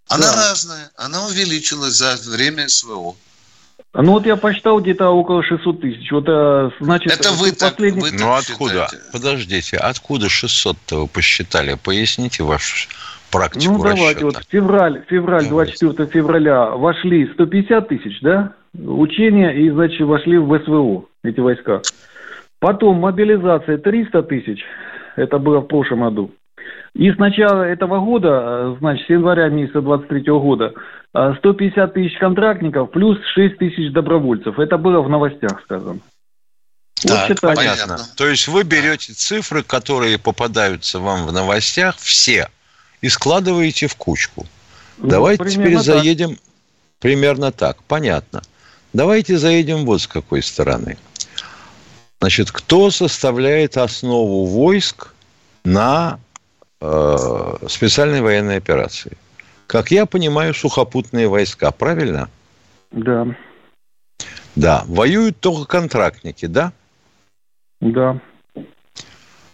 [0.08, 0.50] Она да.
[0.50, 3.16] разная, она увеличилась за время СВО.
[3.92, 6.12] Ну вот я посчитал где-то около 600 тысяч.
[6.12, 8.02] Вот, э, значит, это вы последний...
[8.02, 8.88] так, вы Ну откуда?
[8.90, 9.10] Считаете?
[9.10, 11.78] Подождите, откуда 600-то вы посчитали?
[11.82, 12.88] Поясните вашу
[13.30, 14.26] практику Ну давайте, расчета.
[14.26, 21.06] вот февраль, февраль, 24 февраля вошли 150 тысяч, да, учения, и, значит, вошли в СВО
[21.24, 21.80] эти войска.
[22.58, 24.60] Потом мобилизация 300 тысяч,
[25.16, 26.30] это было в прошлом году.
[26.96, 30.72] И с начала этого года, э, значит, с января месяца 23 года,
[31.12, 34.58] 150 э, тысяч контрактников плюс 6 тысяч добровольцев.
[34.58, 36.00] Это было в новостях сказано.
[37.06, 37.98] Так, вот понятно.
[38.16, 42.48] То есть вы берете цифры, которые попадаются вам в новостях, все,
[43.02, 44.46] и складываете в кучку.
[44.96, 46.38] Ну, Давайте теперь заедем так.
[47.00, 47.76] примерно так.
[47.82, 48.40] Понятно.
[48.94, 50.96] Давайте заедем вот с какой стороны.
[52.22, 55.12] Значит, кто составляет основу войск
[55.62, 56.18] на
[56.80, 59.16] Э, специальной военной операции.
[59.66, 62.28] Как я понимаю, сухопутные войска, правильно?
[62.90, 63.26] Да.
[64.54, 64.84] Да.
[64.86, 66.72] Воюют только контрактники, да?
[67.80, 68.20] Да.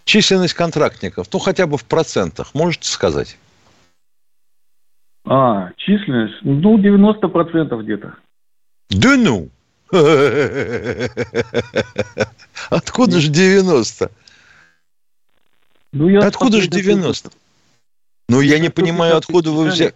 [0.05, 3.39] Численность контрактников, ну хотя бы в процентах, можете сказать?
[5.25, 6.35] А, численность?
[6.43, 8.17] Ну, 90% где-то.
[8.91, 9.49] Да ну!
[12.71, 14.11] Откуда же 90?
[15.93, 17.31] Ну, я откуда же 90?
[18.29, 19.95] Ну, я не понимаю, откуда вы взяли.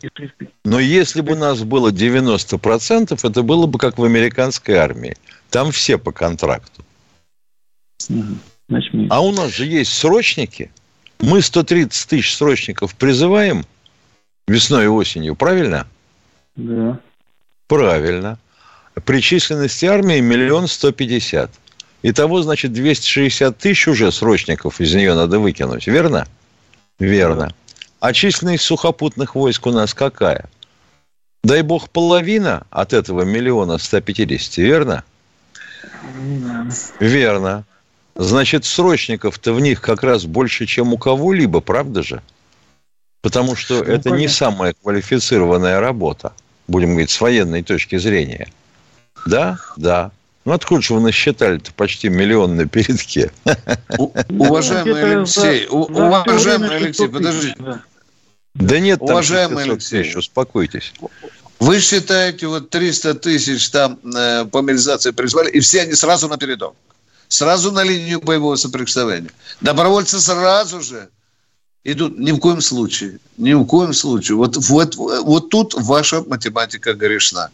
[0.65, 5.17] Но если бы у нас было 90%, это было бы как в американской армии.
[5.51, 6.85] Там все по контракту.
[9.09, 10.71] А у нас же есть срочники.
[11.19, 13.65] Мы 130 тысяч срочников призываем
[14.47, 15.87] весной и осенью, правильно?
[16.57, 17.01] Да.
[17.69, 18.39] Правильно.
[19.05, 21.51] При численности армии миллион сто пятьдесят.
[22.09, 26.29] Итого, значит, 260 тысяч уже срочников из нее надо выкинуть, верно?
[27.01, 27.53] Верно.
[27.99, 30.49] А численность сухопутных войск у нас какая?
[31.43, 35.03] Дай бог, половина от этого миллиона 150, верно?
[36.15, 36.69] Да.
[37.01, 37.65] Верно.
[38.15, 42.23] Значит, срочников-то в них как раз больше, чем у кого-либо, правда же?
[43.21, 44.21] Потому что ну, это понятно.
[44.21, 46.33] не самая квалифицированная работа,
[46.69, 48.47] будем говорить, с военной точки зрения.
[49.27, 50.13] Да, да.
[50.47, 53.33] Ну, откуда же вы насчитали-то почти миллион на передке?
[54.29, 57.57] Уважаемый Алексей, уважаемый Алексей, подождите.
[58.55, 60.95] Да нет, уважаемый Алексей, успокойтесь.
[61.59, 66.37] Вы считаете, вот 300 тысяч там э, по мобилизации призвали, и все они сразу на
[66.37, 66.77] передок?
[67.29, 69.31] Сразу на линию боевого соприкосновения?
[69.63, 71.09] Добровольцы сразу же
[71.83, 73.19] идут ни в коем случае.
[73.39, 74.37] Ни в коем случае.
[74.37, 77.51] Вот, вот, вот тут ваша математика грешна.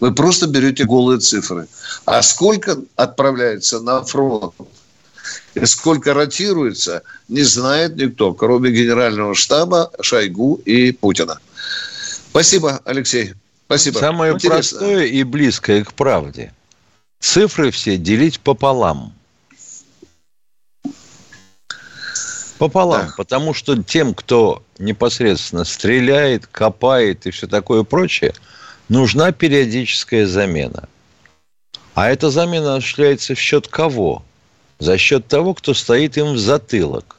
[0.00, 1.66] Вы просто берете голые цифры.
[2.04, 4.54] А сколько отправляется на фронт
[5.54, 11.38] и сколько ротируется, не знает никто, кроме генерального штаба, Шойгу и Путина.
[12.30, 13.34] Спасибо, Алексей.
[13.66, 13.98] Спасибо.
[13.98, 14.78] Самое Интересно.
[14.78, 16.52] простое и близкое к правде.
[17.18, 19.12] Цифры все делить пополам.
[22.58, 23.14] Пополам, да.
[23.16, 28.34] потому что тем, кто непосредственно стреляет, копает и все такое прочее,
[28.88, 30.88] нужна периодическая замена.
[31.94, 34.22] А эта замена осуществляется в счет кого?
[34.78, 37.16] За счет того, кто стоит им в затылок.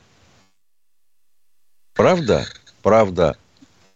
[1.95, 2.45] Правда?
[2.84, 3.36] Правда.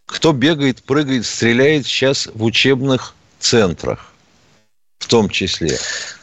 [0.07, 4.11] Кто бегает, прыгает, стреляет сейчас в учебных центрах,
[4.97, 5.77] в том числе.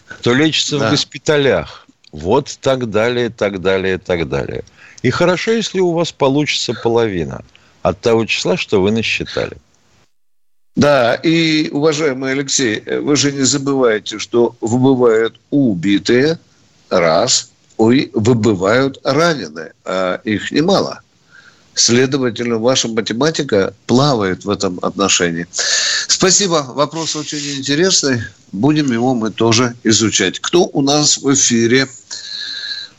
[0.07, 0.89] Кто лечится да.
[0.89, 1.87] в госпиталях.
[2.11, 4.65] Вот так далее, так далее, так далее.
[5.03, 7.45] И хорошо, если у вас получится половина
[7.83, 9.57] от того числа, что вы насчитали.
[10.79, 16.39] Да, и, уважаемый Алексей, вы же не забывайте, что выбывают убитые,
[16.89, 21.01] раз, и выбывают раненые, а их немало.
[21.75, 25.49] Следовательно, ваша математика плавает в этом отношении.
[25.51, 26.65] Спасибо.
[26.69, 28.21] Вопрос очень интересный.
[28.53, 30.39] Будем его мы тоже изучать.
[30.39, 31.89] Кто у нас в эфире?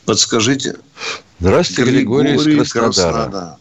[0.04, 0.76] Подскажите.
[1.38, 3.12] Здравствуйте, Григорий, Григорий из Краснодара.
[3.12, 3.58] Краснодара.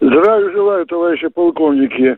[0.00, 2.16] Здравия желаю, товарищи полковники.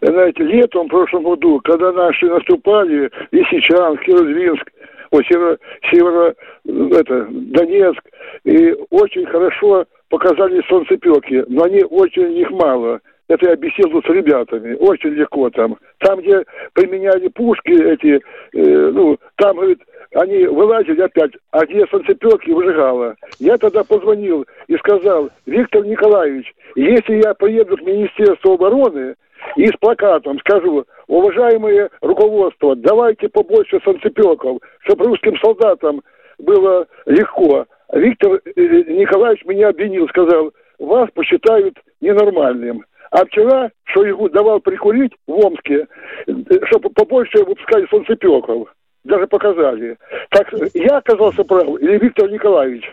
[0.00, 4.70] Знаете, летом в прошлом году, когда наши наступали, Лисичанск, Кировинск,
[5.10, 5.58] о, Северо,
[5.90, 8.02] Северо, это, Донецк,
[8.44, 13.00] и очень хорошо показали солнцепеки, но они очень их мало.
[13.28, 15.76] Это я беседовал с ребятами, очень легко там.
[15.98, 18.20] Там, где применяли пушки эти,
[18.54, 19.80] э, ну, там, говорит,
[20.14, 23.16] они вылазили опять, а где солнцепеки выжигало.
[23.40, 29.16] Я тогда позвонил и сказал, Виктор Николаевич, если я приеду к Министерству обороны
[29.56, 36.02] и с плакатом скажу, уважаемые руководство, давайте побольше солнцепеков, чтобы русским солдатам
[36.38, 37.66] было легко.
[37.92, 42.84] Виктор э, Николаевич меня обвинил, сказал, вас посчитают ненормальным.
[43.10, 45.86] А вчера, что ему давал прикурить в Омске,
[46.26, 46.32] э,
[46.66, 48.68] чтобы побольше выпускали солнцепеков
[49.06, 49.96] даже показали.
[50.30, 52.84] Так я оказался прав или Виктор Николаевич?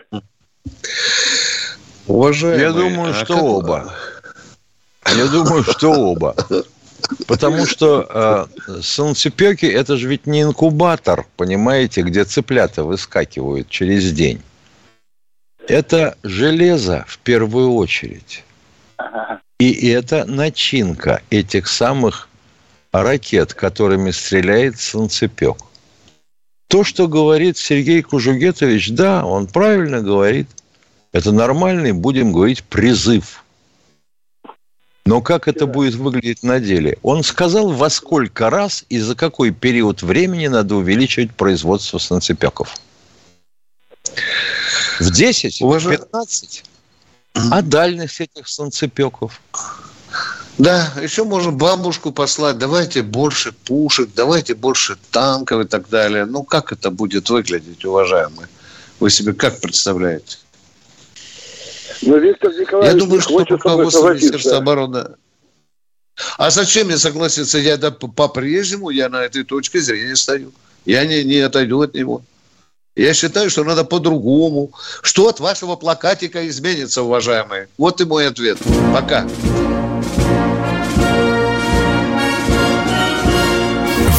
[2.06, 3.42] Уважаемый, Я думаю, а что как...
[3.42, 3.84] оба.
[5.16, 6.34] Я думаю, что оба.
[7.26, 14.40] Потому что э, солнцепеки это же ведь не инкубатор, понимаете, где цыплята выскакивают через день.
[15.68, 18.44] Это железо в первую очередь.
[19.58, 22.28] И это начинка этих самых
[22.92, 25.56] ракет, которыми стреляет солнцепек.
[26.68, 30.48] То, что говорит Сергей Кужугетович, да, он правильно говорит.
[31.12, 33.43] Это нормальный, будем говорить, призыв.
[35.06, 36.98] Но как это будет выглядеть на деле?
[37.02, 42.76] Он сказал, во сколько раз и за какой период времени надо увеличивать производство санцепеков.
[44.98, 45.88] В 10, Уважа...
[45.88, 46.64] в 15?
[47.34, 49.42] А дальность этих санцепеков?
[50.56, 56.26] Да, еще можно бабушку послать, давайте больше пушек, давайте больше танков и так далее.
[56.26, 58.48] Ну, как это будет выглядеть, уважаемые?
[59.00, 60.38] Вы себе как представляете?
[62.02, 65.06] Ну, Виктор Николаевич Я думаю, что руководство Министерства обороны...
[66.38, 67.58] А зачем мне согласиться?
[67.58, 70.52] Я да, по-прежнему я на этой точке зрения стою.
[70.84, 72.22] Я не, не отойду от него.
[72.96, 74.70] Я считаю, что надо по-другому.
[75.02, 77.68] Что от вашего плакатика изменится, уважаемые?
[77.76, 78.58] Вот и мой ответ.
[78.92, 79.26] Пока.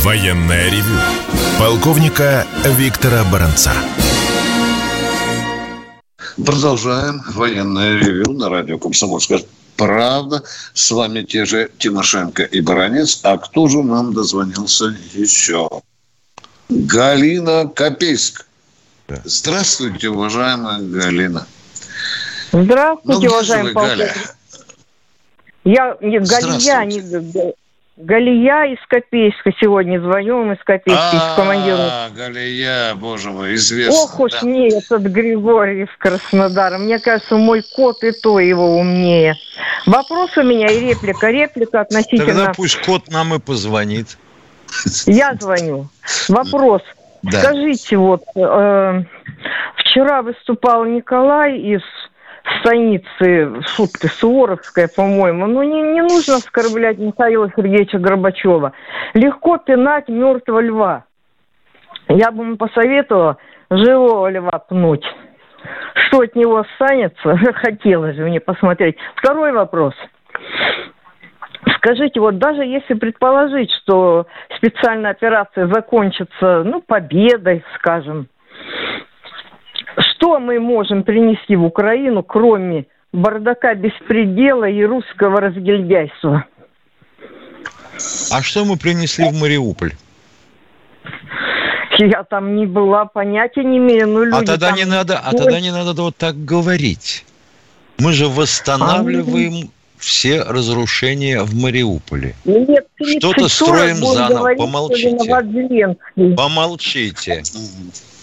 [0.03, 0.99] Военная ревю.
[1.57, 2.45] Полковника
[2.77, 3.71] Виктора Баранца.
[6.43, 9.41] Продолжаем военное ревю на радио Комсомольская
[9.77, 10.43] правда.
[10.73, 13.21] С вами те же Тимошенко и Баранец.
[13.23, 15.69] А кто же нам дозвонился еще?
[16.67, 18.45] Галина Копейск.
[19.23, 21.47] Здравствуйте, уважаемая Галина.
[22.51, 24.36] Здравствуйте, ну, уважаемый полковник.
[25.63, 27.01] Я не Галия, не
[27.97, 31.77] Галия из Копейска сегодня звоню вам из Копейска, из командира.
[31.79, 33.93] А, Галия, боже мой, известно.
[33.93, 34.41] Ох уж да.
[34.41, 36.77] не этот Григорий из Краснодара.
[36.77, 39.35] Мне кажется, мой кот и то его умнее.
[39.85, 41.29] Вопрос у меня и реплика.
[41.29, 42.25] Реплика относительно...
[42.25, 44.17] Тогда пусть кот нам и позвонит.
[45.05, 45.87] Я звоню.
[46.27, 46.81] Вопрос.
[47.23, 47.39] Да.
[47.39, 49.03] Скажите, вот э,
[49.77, 51.81] вчера выступал Николай из
[52.59, 55.47] станицы шутка Суворовская, по-моему.
[55.47, 58.73] Ну, не, не нужно оскорблять Михаила Сергеевича Горбачева.
[59.13, 61.05] Легко пинать мертвого льва.
[62.07, 63.37] Я бы ему посоветовала
[63.69, 65.05] живого льва пнуть.
[66.07, 68.97] Что от него останется, хотелось бы мне посмотреть.
[69.15, 69.95] Второй вопрос.
[71.77, 74.27] Скажите, вот даже если предположить, что
[74.57, 78.27] специальная операция закончится, ну, победой, скажем,
[80.16, 86.45] что мы можем принести в Украину, кроме бардака беспредела и русского разгильдяйства?
[88.32, 89.93] А что мы принесли в Мариуполь?
[91.97, 94.07] Я там не была, понятия не имею.
[94.07, 97.24] Ну, люди а тогда не надо, а тогда не надо вот так говорить.
[97.97, 102.36] Мы же восстанавливаем а, все разрушения в Мариуполе.
[102.43, 104.39] Нет, Что-то строим заново.
[104.39, 105.95] Говорить, Помолчите.
[106.36, 107.43] Помолчите.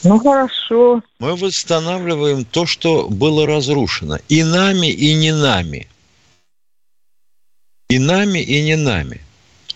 [0.05, 1.03] Ну хорошо.
[1.19, 4.19] Мы восстанавливаем то, что было разрушено.
[4.29, 5.89] И нами, и не нами.
[7.89, 9.21] И нами, и не нами.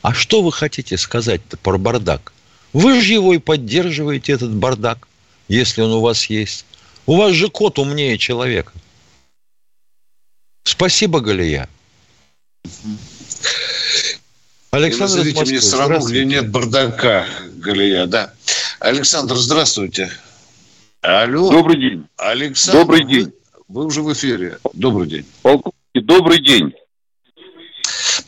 [0.03, 2.33] А что вы хотите сказать-то про бардак?
[2.73, 5.09] Вы же его и поддерживаете, этот бардак,
[5.49, 6.67] если он у вас есть.
[7.07, 8.73] У вас же кот умнее человека.
[10.65, 11.69] Спасибо, Галия.
[14.73, 18.35] Александр, Назовите мне страну, где нет бардака, Галия, да.
[18.81, 20.11] Александр, здравствуйте.
[21.03, 21.51] Алло.
[21.51, 22.07] Добрый день.
[22.17, 23.33] Александр, добрый день.
[23.69, 24.59] Вы, вы уже в эфире.
[24.75, 25.25] Добрый день.
[25.43, 26.75] Полковник, добрый день.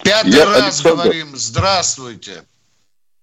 [0.02, 1.02] Пятый Я раз Александр.
[1.02, 1.26] говорим.
[1.34, 2.44] Здравствуйте.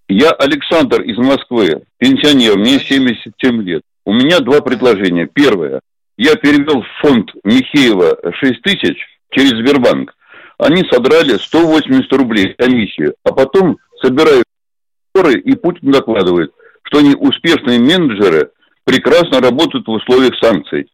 [0.07, 3.81] Я Александр из Москвы, пенсионер, мне 77 лет.
[4.05, 5.25] У меня два предложения.
[5.25, 5.81] Первое.
[6.17, 8.97] Я перевел в фонд Михеева 6 тысяч
[9.31, 10.13] через Сбербанк.
[10.59, 14.45] Они содрали 180 рублей комиссию, а потом собирают
[15.43, 16.51] и Путин докладывает,
[16.85, 18.51] что они успешные менеджеры
[18.83, 20.89] прекрасно работают в условиях санкций.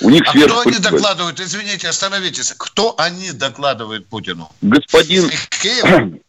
[0.00, 1.40] У них а кто они докладывают?
[1.40, 2.52] Извините, остановитесь.
[2.58, 4.50] Кто они докладывают Путину?
[4.60, 5.30] Господин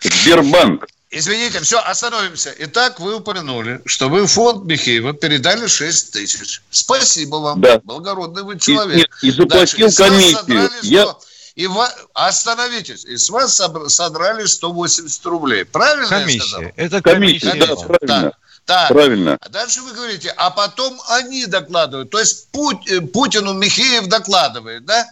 [0.00, 0.86] Сбербанк.
[1.10, 2.54] Извините, все, остановимся.
[2.58, 6.62] Итак, вы упомянули, что вы в фонд Михеева передали 6 тысяч.
[6.70, 7.60] Спасибо вам.
[7.60, 7.80] Да.
[7.84, 9.06] Благородный вы человек.
[9.22, 9.96] И, и заплатил Дальше.
[9.96, 10.70] комиссию.
[10.82, 11.14] Я...
[11.56, 11.90] И ва...
[12.12, 13.04] Остановитесь.
[13.06, 15.64] И с вас содрали 180 рублей.
[15.64, 16.38] Правильно комиссия.
[16.38, 16.72] я сказал?
[16.76, 17.50] Это комиссия.
[17.50, 17.66] комиссия.
[17.66, 18.22] Да, правильно.
[18.22, 18.32] Да.
[18.66, 18.88] Так.
[18.88, 19.38] Правильно.
[19.40, 22.10] А дальше вы говорите, а потом они докладывают.
[22.10, 25.06] То есть Путь, э, Путину Михеев докладывает, да?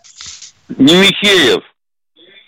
[0.69, 1.63] Не Михеев,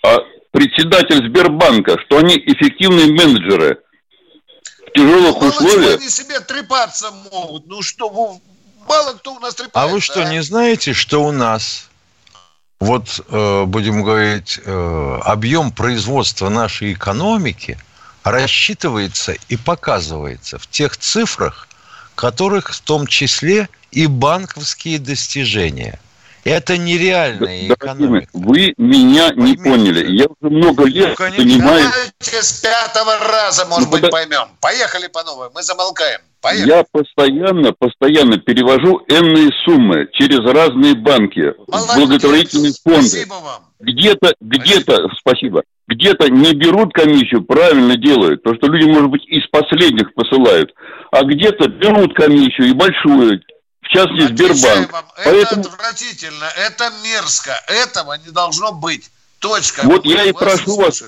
[0.03, 0.17] а
[0.51, 3.81] председатель Сбербанка, что они эффективные менеджеры
[4.85, 5.99] в тяжелых ну, условиях.
[5.99, 7.67] Они себе трепаться могут.
[7.67, 8.09] Ну что,
[8.87, 9.81] мало кто у нас трепается.
[9.81, 10.29] А вы что, а?
[10.29, 11.89] не знаете, что у нас
[12.79, 17.77] вот, э, будем говорить, э, объем производства нашей экономики
[18.23, 21.67] рассчитывается и показывается в тех цифрах,
[22.15, 25.99] которых в том числе и банковские достижения–
[26.47, 28.29] это нереальная экономика.
[28.31, 29.49] Вы меня Поймите.
[29.49, 30.17] не поняли.
[30.17, 31.91] Я уже много лет ну, понимаю...
[31.91, 34.07] Давайте с пятого раза, может ну, быть, да...
[34.07, 34.47] поймем.
[34.61, 36.21] Поехали по новой, мы замолкаем.
[36.41, 36.69] Поехали.
[36.69, 41.95] Я постоянно, постоянно перевожу энные суммы через разные банки, Молодец.
[41.95, 43.07] благотворительные фонды.
[43.07, 43.63] Спасибо вам.
[43.79, 49.47] Где-то, где-то, спасибо, где-то не берут комиссию, правильно делают, то что люди, может быть, из
[49.49, 50.73] последних посылают,
[51.11, 53.41] а где-то берут комиссию и большую,
[53.81, 54.91] в частности Сбербанк.
[54.91, 55.61] Вам, Поэтому...
[55.61, 59.09] Это отвратительно, это мерзко, этого не должно быть.
[59.39, 59.81] Точка.
[59.83, 61.03] Вот вы, я и прошу вас,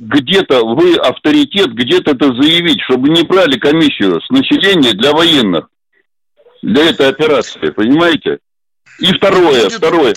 [0.00, 5.68] где-то вы авторитет, где-то это заявить, чтобы не брали комиссию с населения для военных,
[6.62, 8.38] для этой операции, понимаете?
[8.98, 9.72] И второе, Будет...
[9.72, 10.14] второе.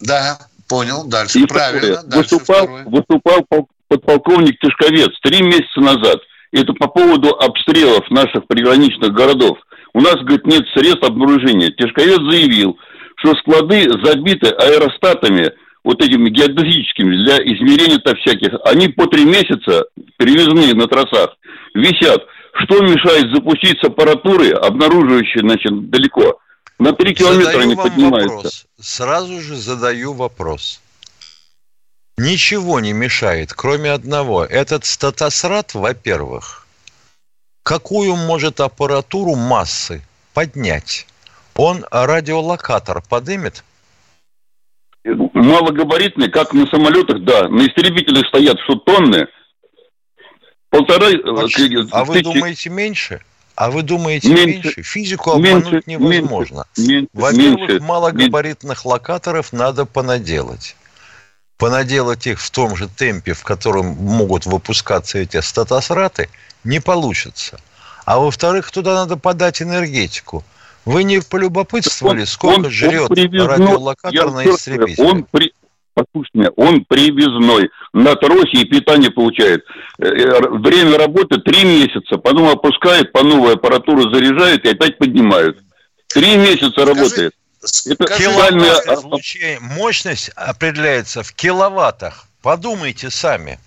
[0.00, 2.02] Да, понял, дальше, и правильно.
[2.04, 2.84] Дальше выступал, второе.
[2.84, 3.46] выступал
[3.88, 6.20] подполковник Тишковец три месяца назад.
[6.52, 9.58] Это по поводу обстрелов наших приграничных городов.
[9.94, 11.70] У нас, говорит, нет средств обнаружения.
[11.70, 12.78] Тишковец заявил,
[13.16, 15.50] что склады забиты аэростатами,
[15.86, 18.58] вот этими геодезическими, для измерения-то всяких.
[18.64, 19.84] Они по три месяца
[20.18, 21.36] перевезены на трассах,
[21.74, 22.24] висят.
[22.64, 26.40] Что мешает запустить с аппаратуры, обнаруживающей, значит, далеко?
[26.80, 28.34] На три километра задаю они поднимаются.
[28.34, 28.66] Вопрос.
[28.80, 30.80] Сразу же задаю вопрос.
[32.18, 34.44] Ничего не мешает, кроме одного.
[34.44, 36.66] Этот статосрат, во-первых,
[37.62, 40.02] какую может аппаратуру массы
[40.34, 41.06] поднять?
[41.54, 43.62] Он радиолокатор подымет?
[45.34, 47.48] Малогабаритный, как на самолетах, да.
[47.48, 49.26] На истребителях стоят что тонны.
[50.70, 51.10] Полтора...
[51.10, 53.20] Э, а вы думаете меньше?
[53.54, 54.66] А вы думаете меньше?
[54.66, 54.82] меньше?
[54.82, 56.66] Физику обмануть меньше, невозможно.
[56.76, 58.88] Меньше, Во-первых, малогабаритных меньше.
[58.88, 60.76] локаторов надо понаделать.
[61.56, 66.28] Понаделать их в том же темпе, в котором могут выпускаться эти статосраты–
[66.66, 67.58] не получится.
[68.04, 70.44] А во-вторых, туда надо подать энергетику.
[70.86, 73.16] Вы не полюбопытствовали, сколько он, жрет он
[73.46, 75.04] радиолокатор на истребитель?
[75.04, 75.52] Он при...
[75.94, 79.64] Послушай меня, он привезной, на тросе и питание получает.
[79.98, 85.58] Э, э, Время работы три месяца, потом опускает, по новой аппаратуру заряжают и опять поднимают.
[86.08, 87.32] Три месяца работает.
[87.62, 92.26] Это специальная- Киловатт излучение- Мощность определяется в киловаттах.
[92.42, 93.58] Подумайте сами.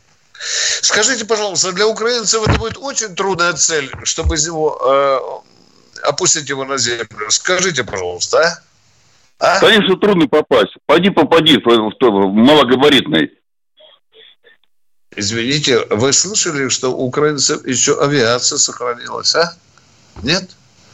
[0.82, 5.20] Скажите, пожалуйста, для украинцев это будет очень трудная цель, чтобы из него э,
[6.04, 7.30] опустить его на землю.
[7.30, 8.64] Скажите, пожалуйста, а?
[9.40, 9.60] А?
[9.60, 10.76] Конечно, трудно попасть.
[10.86, 13.32] Пойди попади в, в, малогабаритный.
[15.16, 19.54] Извините, вы слышали, что у украинцев еще авиация сохранилась, а?
[20.24, 20.50] Нет?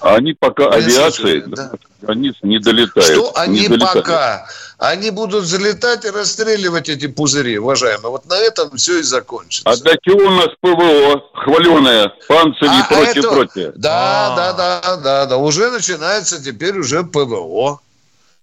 [0.05, 1.71] А они пока слышали, да.
[1.99, 3.09] границ не долетают.
[3.09, 4.05] Что они Не долетают.
[4.05, 4.47] пока?
[4.77, 8.11] Они будут залетать и расстреливать эти пузыри, уважаемые.
[8.11, 9.67] Вот на этом все и закончится.
[9.67, 13.71] А до чего у нас ПВО, хваленое, панцири А и прочее, это- прочее.
[13.75, 14.35] Да, А.
[14.35, 15.37] да, да, да, да.
[15.37, 17.79] Уже начинается теперь уже ПВО.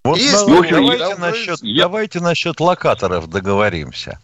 [0.04, 4.18] Вот Есть на- давайте, я- насчет, я- давайте насчет локаторов договоримся.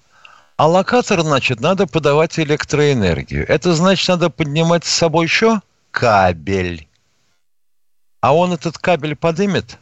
[0.57, 3.47] А локатор, значит, надо подавать электроэнергию.
[3.49, 5.61] Это значит, надо поднимать с собой еще
[5.93, 6.88] кабель.
[8.21, 9.79] А он этот кабель подымет?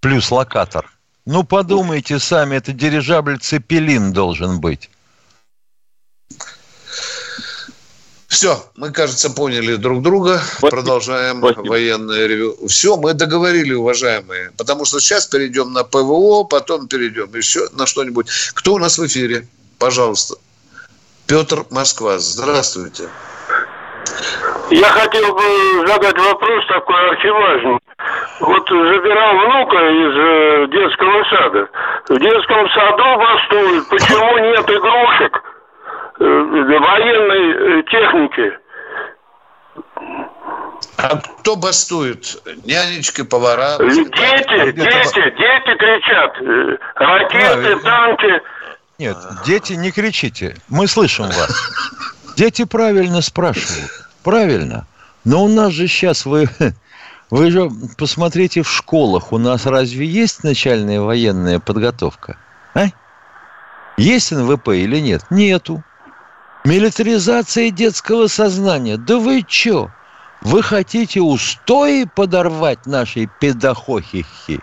[0.00, 0.90] Плюс локатор.
[1.26, 4.90] Ну, подумайте сами, это дирижабль Цепелин должен быть.
[8.34, 10.42] Все, мы, кажется, поняли друг друга.
[10.44, 10.70] Спасибо.
[10.70, 11.68] Продолжаем Спасибо.
[11.68, 12.66] военное ревю.
[12.66, 14.50] Все, мы договорили, уважаемые.
[14.56, 18.26] Потому что сейчас перейдем на ПВО, потом перейдем еще на что-нибудь.
[18.54, 19.46] Кто у нас в эфире?
[19.78, 20.34] Пожалуйста.
[21.26, 22.18] Петр Москва.
[22.18, 23.08] Здравствуйте.
[24.74, 27.78] Я хотел бы задать вопрос такой архиважный.
[28.40, 31.68] Вот забирал внука из э, детского сада.
[32.08, 33.88] В детском саду бастуют.
[33.88, 35.42] Почему нет игрушек
[36.18, 38.58] э, военной э, техники?
[40.98, 42.42] А кто бастует?
[42.64, 43.78] Нянечки, повара?
[43.78, 44.72] Дети, воспитатели?
[44.72, 46.36] дети, дети кричат.
[46.96, 48.42] Ракеты, танки.
[48.98, 49.16] Нет,
[49.46, 50.56] дети, не кричите.
[50.68, 51.70] Мы слышим вас.
[52.36, 54.04] Дети правильно спрашивают.
[54.24, 54.86] Правильно.
[55.24, 56.48] Но у нас же сейчас вы...
[57.30, 57.68] Вы же
[57.98, 59.32] посмотрите в школах.
[59.32, 62.36] У нас разве есть начальная военная подготовка?
[62.74, 62.84] А?
[63.96, 65.22] Есть НВП или нет?
[65.30, 65.82] Нету.
[66.64, 68.98] Милитаризация детского сознания.
[68.98, 69.90] Да вы чё?
[70.42, 74.60] Вы хотите устои подорвать нашей педахохихи?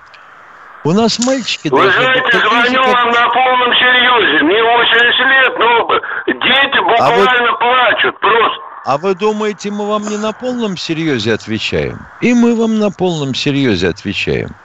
[0.83, 4.43] У нас мальчики Вы должны знаете, быть звоню как- вам на полном серьезе.
[4.45, 5.87] Мне 80 лет, но
[6.27, 8.15] дети А вот- буквально плачут.
[8.83, 11.99] А вы думаете, мы вам не на полном серьезе отвечаем?
[12.19, 14.55] И мы вам на полном серьезе отвечаем.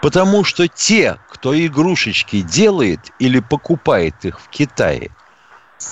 [0.00, 5.10] Потому что те, кто игрушечки делает или покупает их в Китае,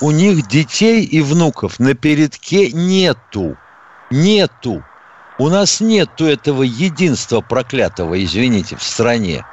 [0.01, 3.57] у них детей и внуков на передке нету.
[4.11, 4.85] Нету.
[5.39, 9.45] У нас нету этого единства проклятого, извините, в стране.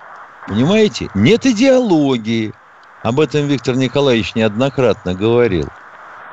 [0.47, 1.10] Понимаете?
[1.16, 2.53] Нет идеологии.
[3.01, 5.70] Об этом Виктор Николаевич неоднократно говорил.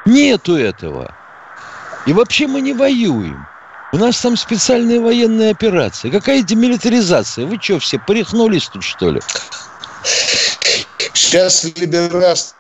[0.05, 1.15] Нету этого.
[2.07, 3.47] И вообще мы не воюем.
[3.93, 6.11] У нас там специальная военная операция.
[6.11, 7.47] Какая демилитаризация?
[7.47, 9.21] Вы что, все порехнулись тут, что ли?
[11.13, 12.55] Сейчас либерасты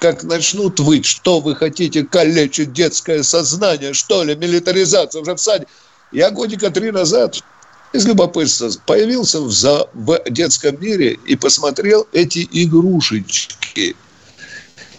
[0.00, 5.66] как начнут выть, что вы хотите калечить детское сознание, что ли, милитаризация уже в саде.
[6.12, 7.42] Я годика три назад
[7.92, 13.96] из любопытства появился в, за, в детском мире и посмотрел эти игрушечки.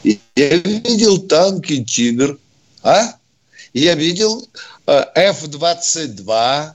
[0.03, 2.37] Я видел танки «Тигр»,
[2.83, 3.13] а?
[3.73, 4.47] Я видел
[4.87, 6.71] э, F-22,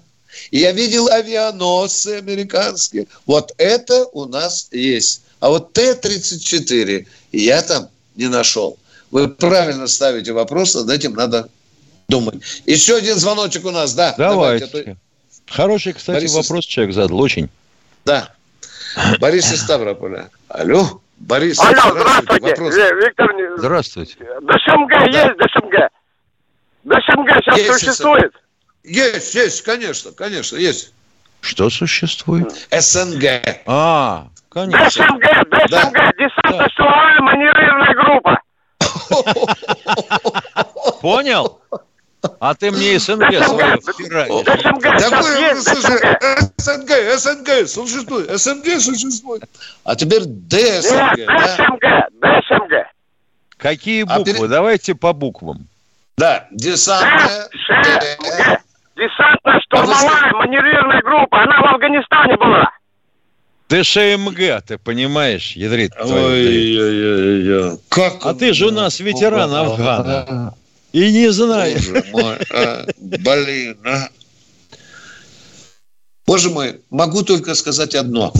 [0.50, 3.06] и я видел авианосцы американские.
[3.26, 5.22] Вот это у нас есть.
[5.40, 8.78] А вот Т-34 я там не нашел.
[9.10, 11.48] Вы правильно ставите вопрос, над этим надо
[12.08, 12.36] думать.
[12.64, 14.14] Еще один звоночек у нас, да?
[14.16, 14.64] Давайте.
[14.64, 14.96] а то-
[15.48, 17.20] Хороший, кстати, Борис вопрос человек задал.
[17.20, 17.48] Очень.
[18.04, 18.32] Да.
[19.20, 20.30] Борис из Ставрополя.
[20.48, 22.00] Алло, Борис, Алло, здравствуйте.
[22.00, 22.46] здравствуйте.
[22.48, 22.74] Вопрос.
[22.74, 24.14] Э, Виктор, Здравствуйте.
[24.42, 25.38] ДШМГ есть,
[26.86, 27.26] ДШМГ?
[27.26, 28.32] ДШМГ сейчас Есть, существует?
[28.84, 30.92] Есть, есть, конечно, конечно, есть.
[31.40, 32.68] Что существует?
[32.70, 33.24] СНГ.
[33.66, 34.88] А, конечно.
[34.88, 38.40] ДШМГ, ДШМГ, десантно-штурмовая маневрированная группа.
[41.00, 41.60] Понял?
[42.40, 44.44] А ты мне СНГ свое втираешь.
[44.44, 44.84] ДШМГ.
[46.56, 49.44] СНГ, СНГ существует, СНГ существует.
[49.84, 51.56] А теперь ДСНГ, да?
[51.56, 51.84] ДШМГ,
[52.20, 52.72] ДШМГ.
[53.58, 54.48] Какие А буквы?
[54.48, 55.68] Давайте по буквам.
[56.16, 57.48] Да, десантная.
[57.52, 58.00] ДШМГ.
[58.00, 58.58] Д.
[58.96, 61.42] Десантно-штурмовая маневрированная группа.
[61.42, 62.70] Она в Афганистане была.
[63.68, 65.92] ДШМГ, ты понимаешь, ядрит.
[66.00, 67.78] Ой-ой-ой-ой.
[67.90, 70.54] Как А ты же у нас ветеран Афгана.
[70.92, 71.30] И не
[72.12, 74.08] мой, а, блин, а.
[76.26, 78.32] Боже мой, могу только сказать одно.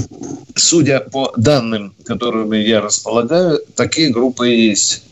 [0.54, 5.02] Судя по данным, которыми я располагаю, такие группы есть.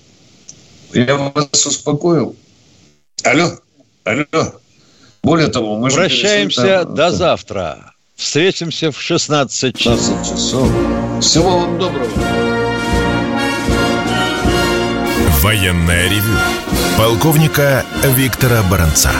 [0.94, 2.34] Я вас успокоил.
[3.22, 3.58] Алло,
[4.04, 4.52] алло.
[5.22, 7.92] Более того, мы Прощаемся же до завтра.
[8.16, 10.00] Встретимся в 16 часов.
[10.00, 10.68] 16 часов.
[11.20, 12.08] Всего вам доброго.
[15.40, 16.38] Военное ревю
[16.96, 19.10] полковника Виктора Баранца.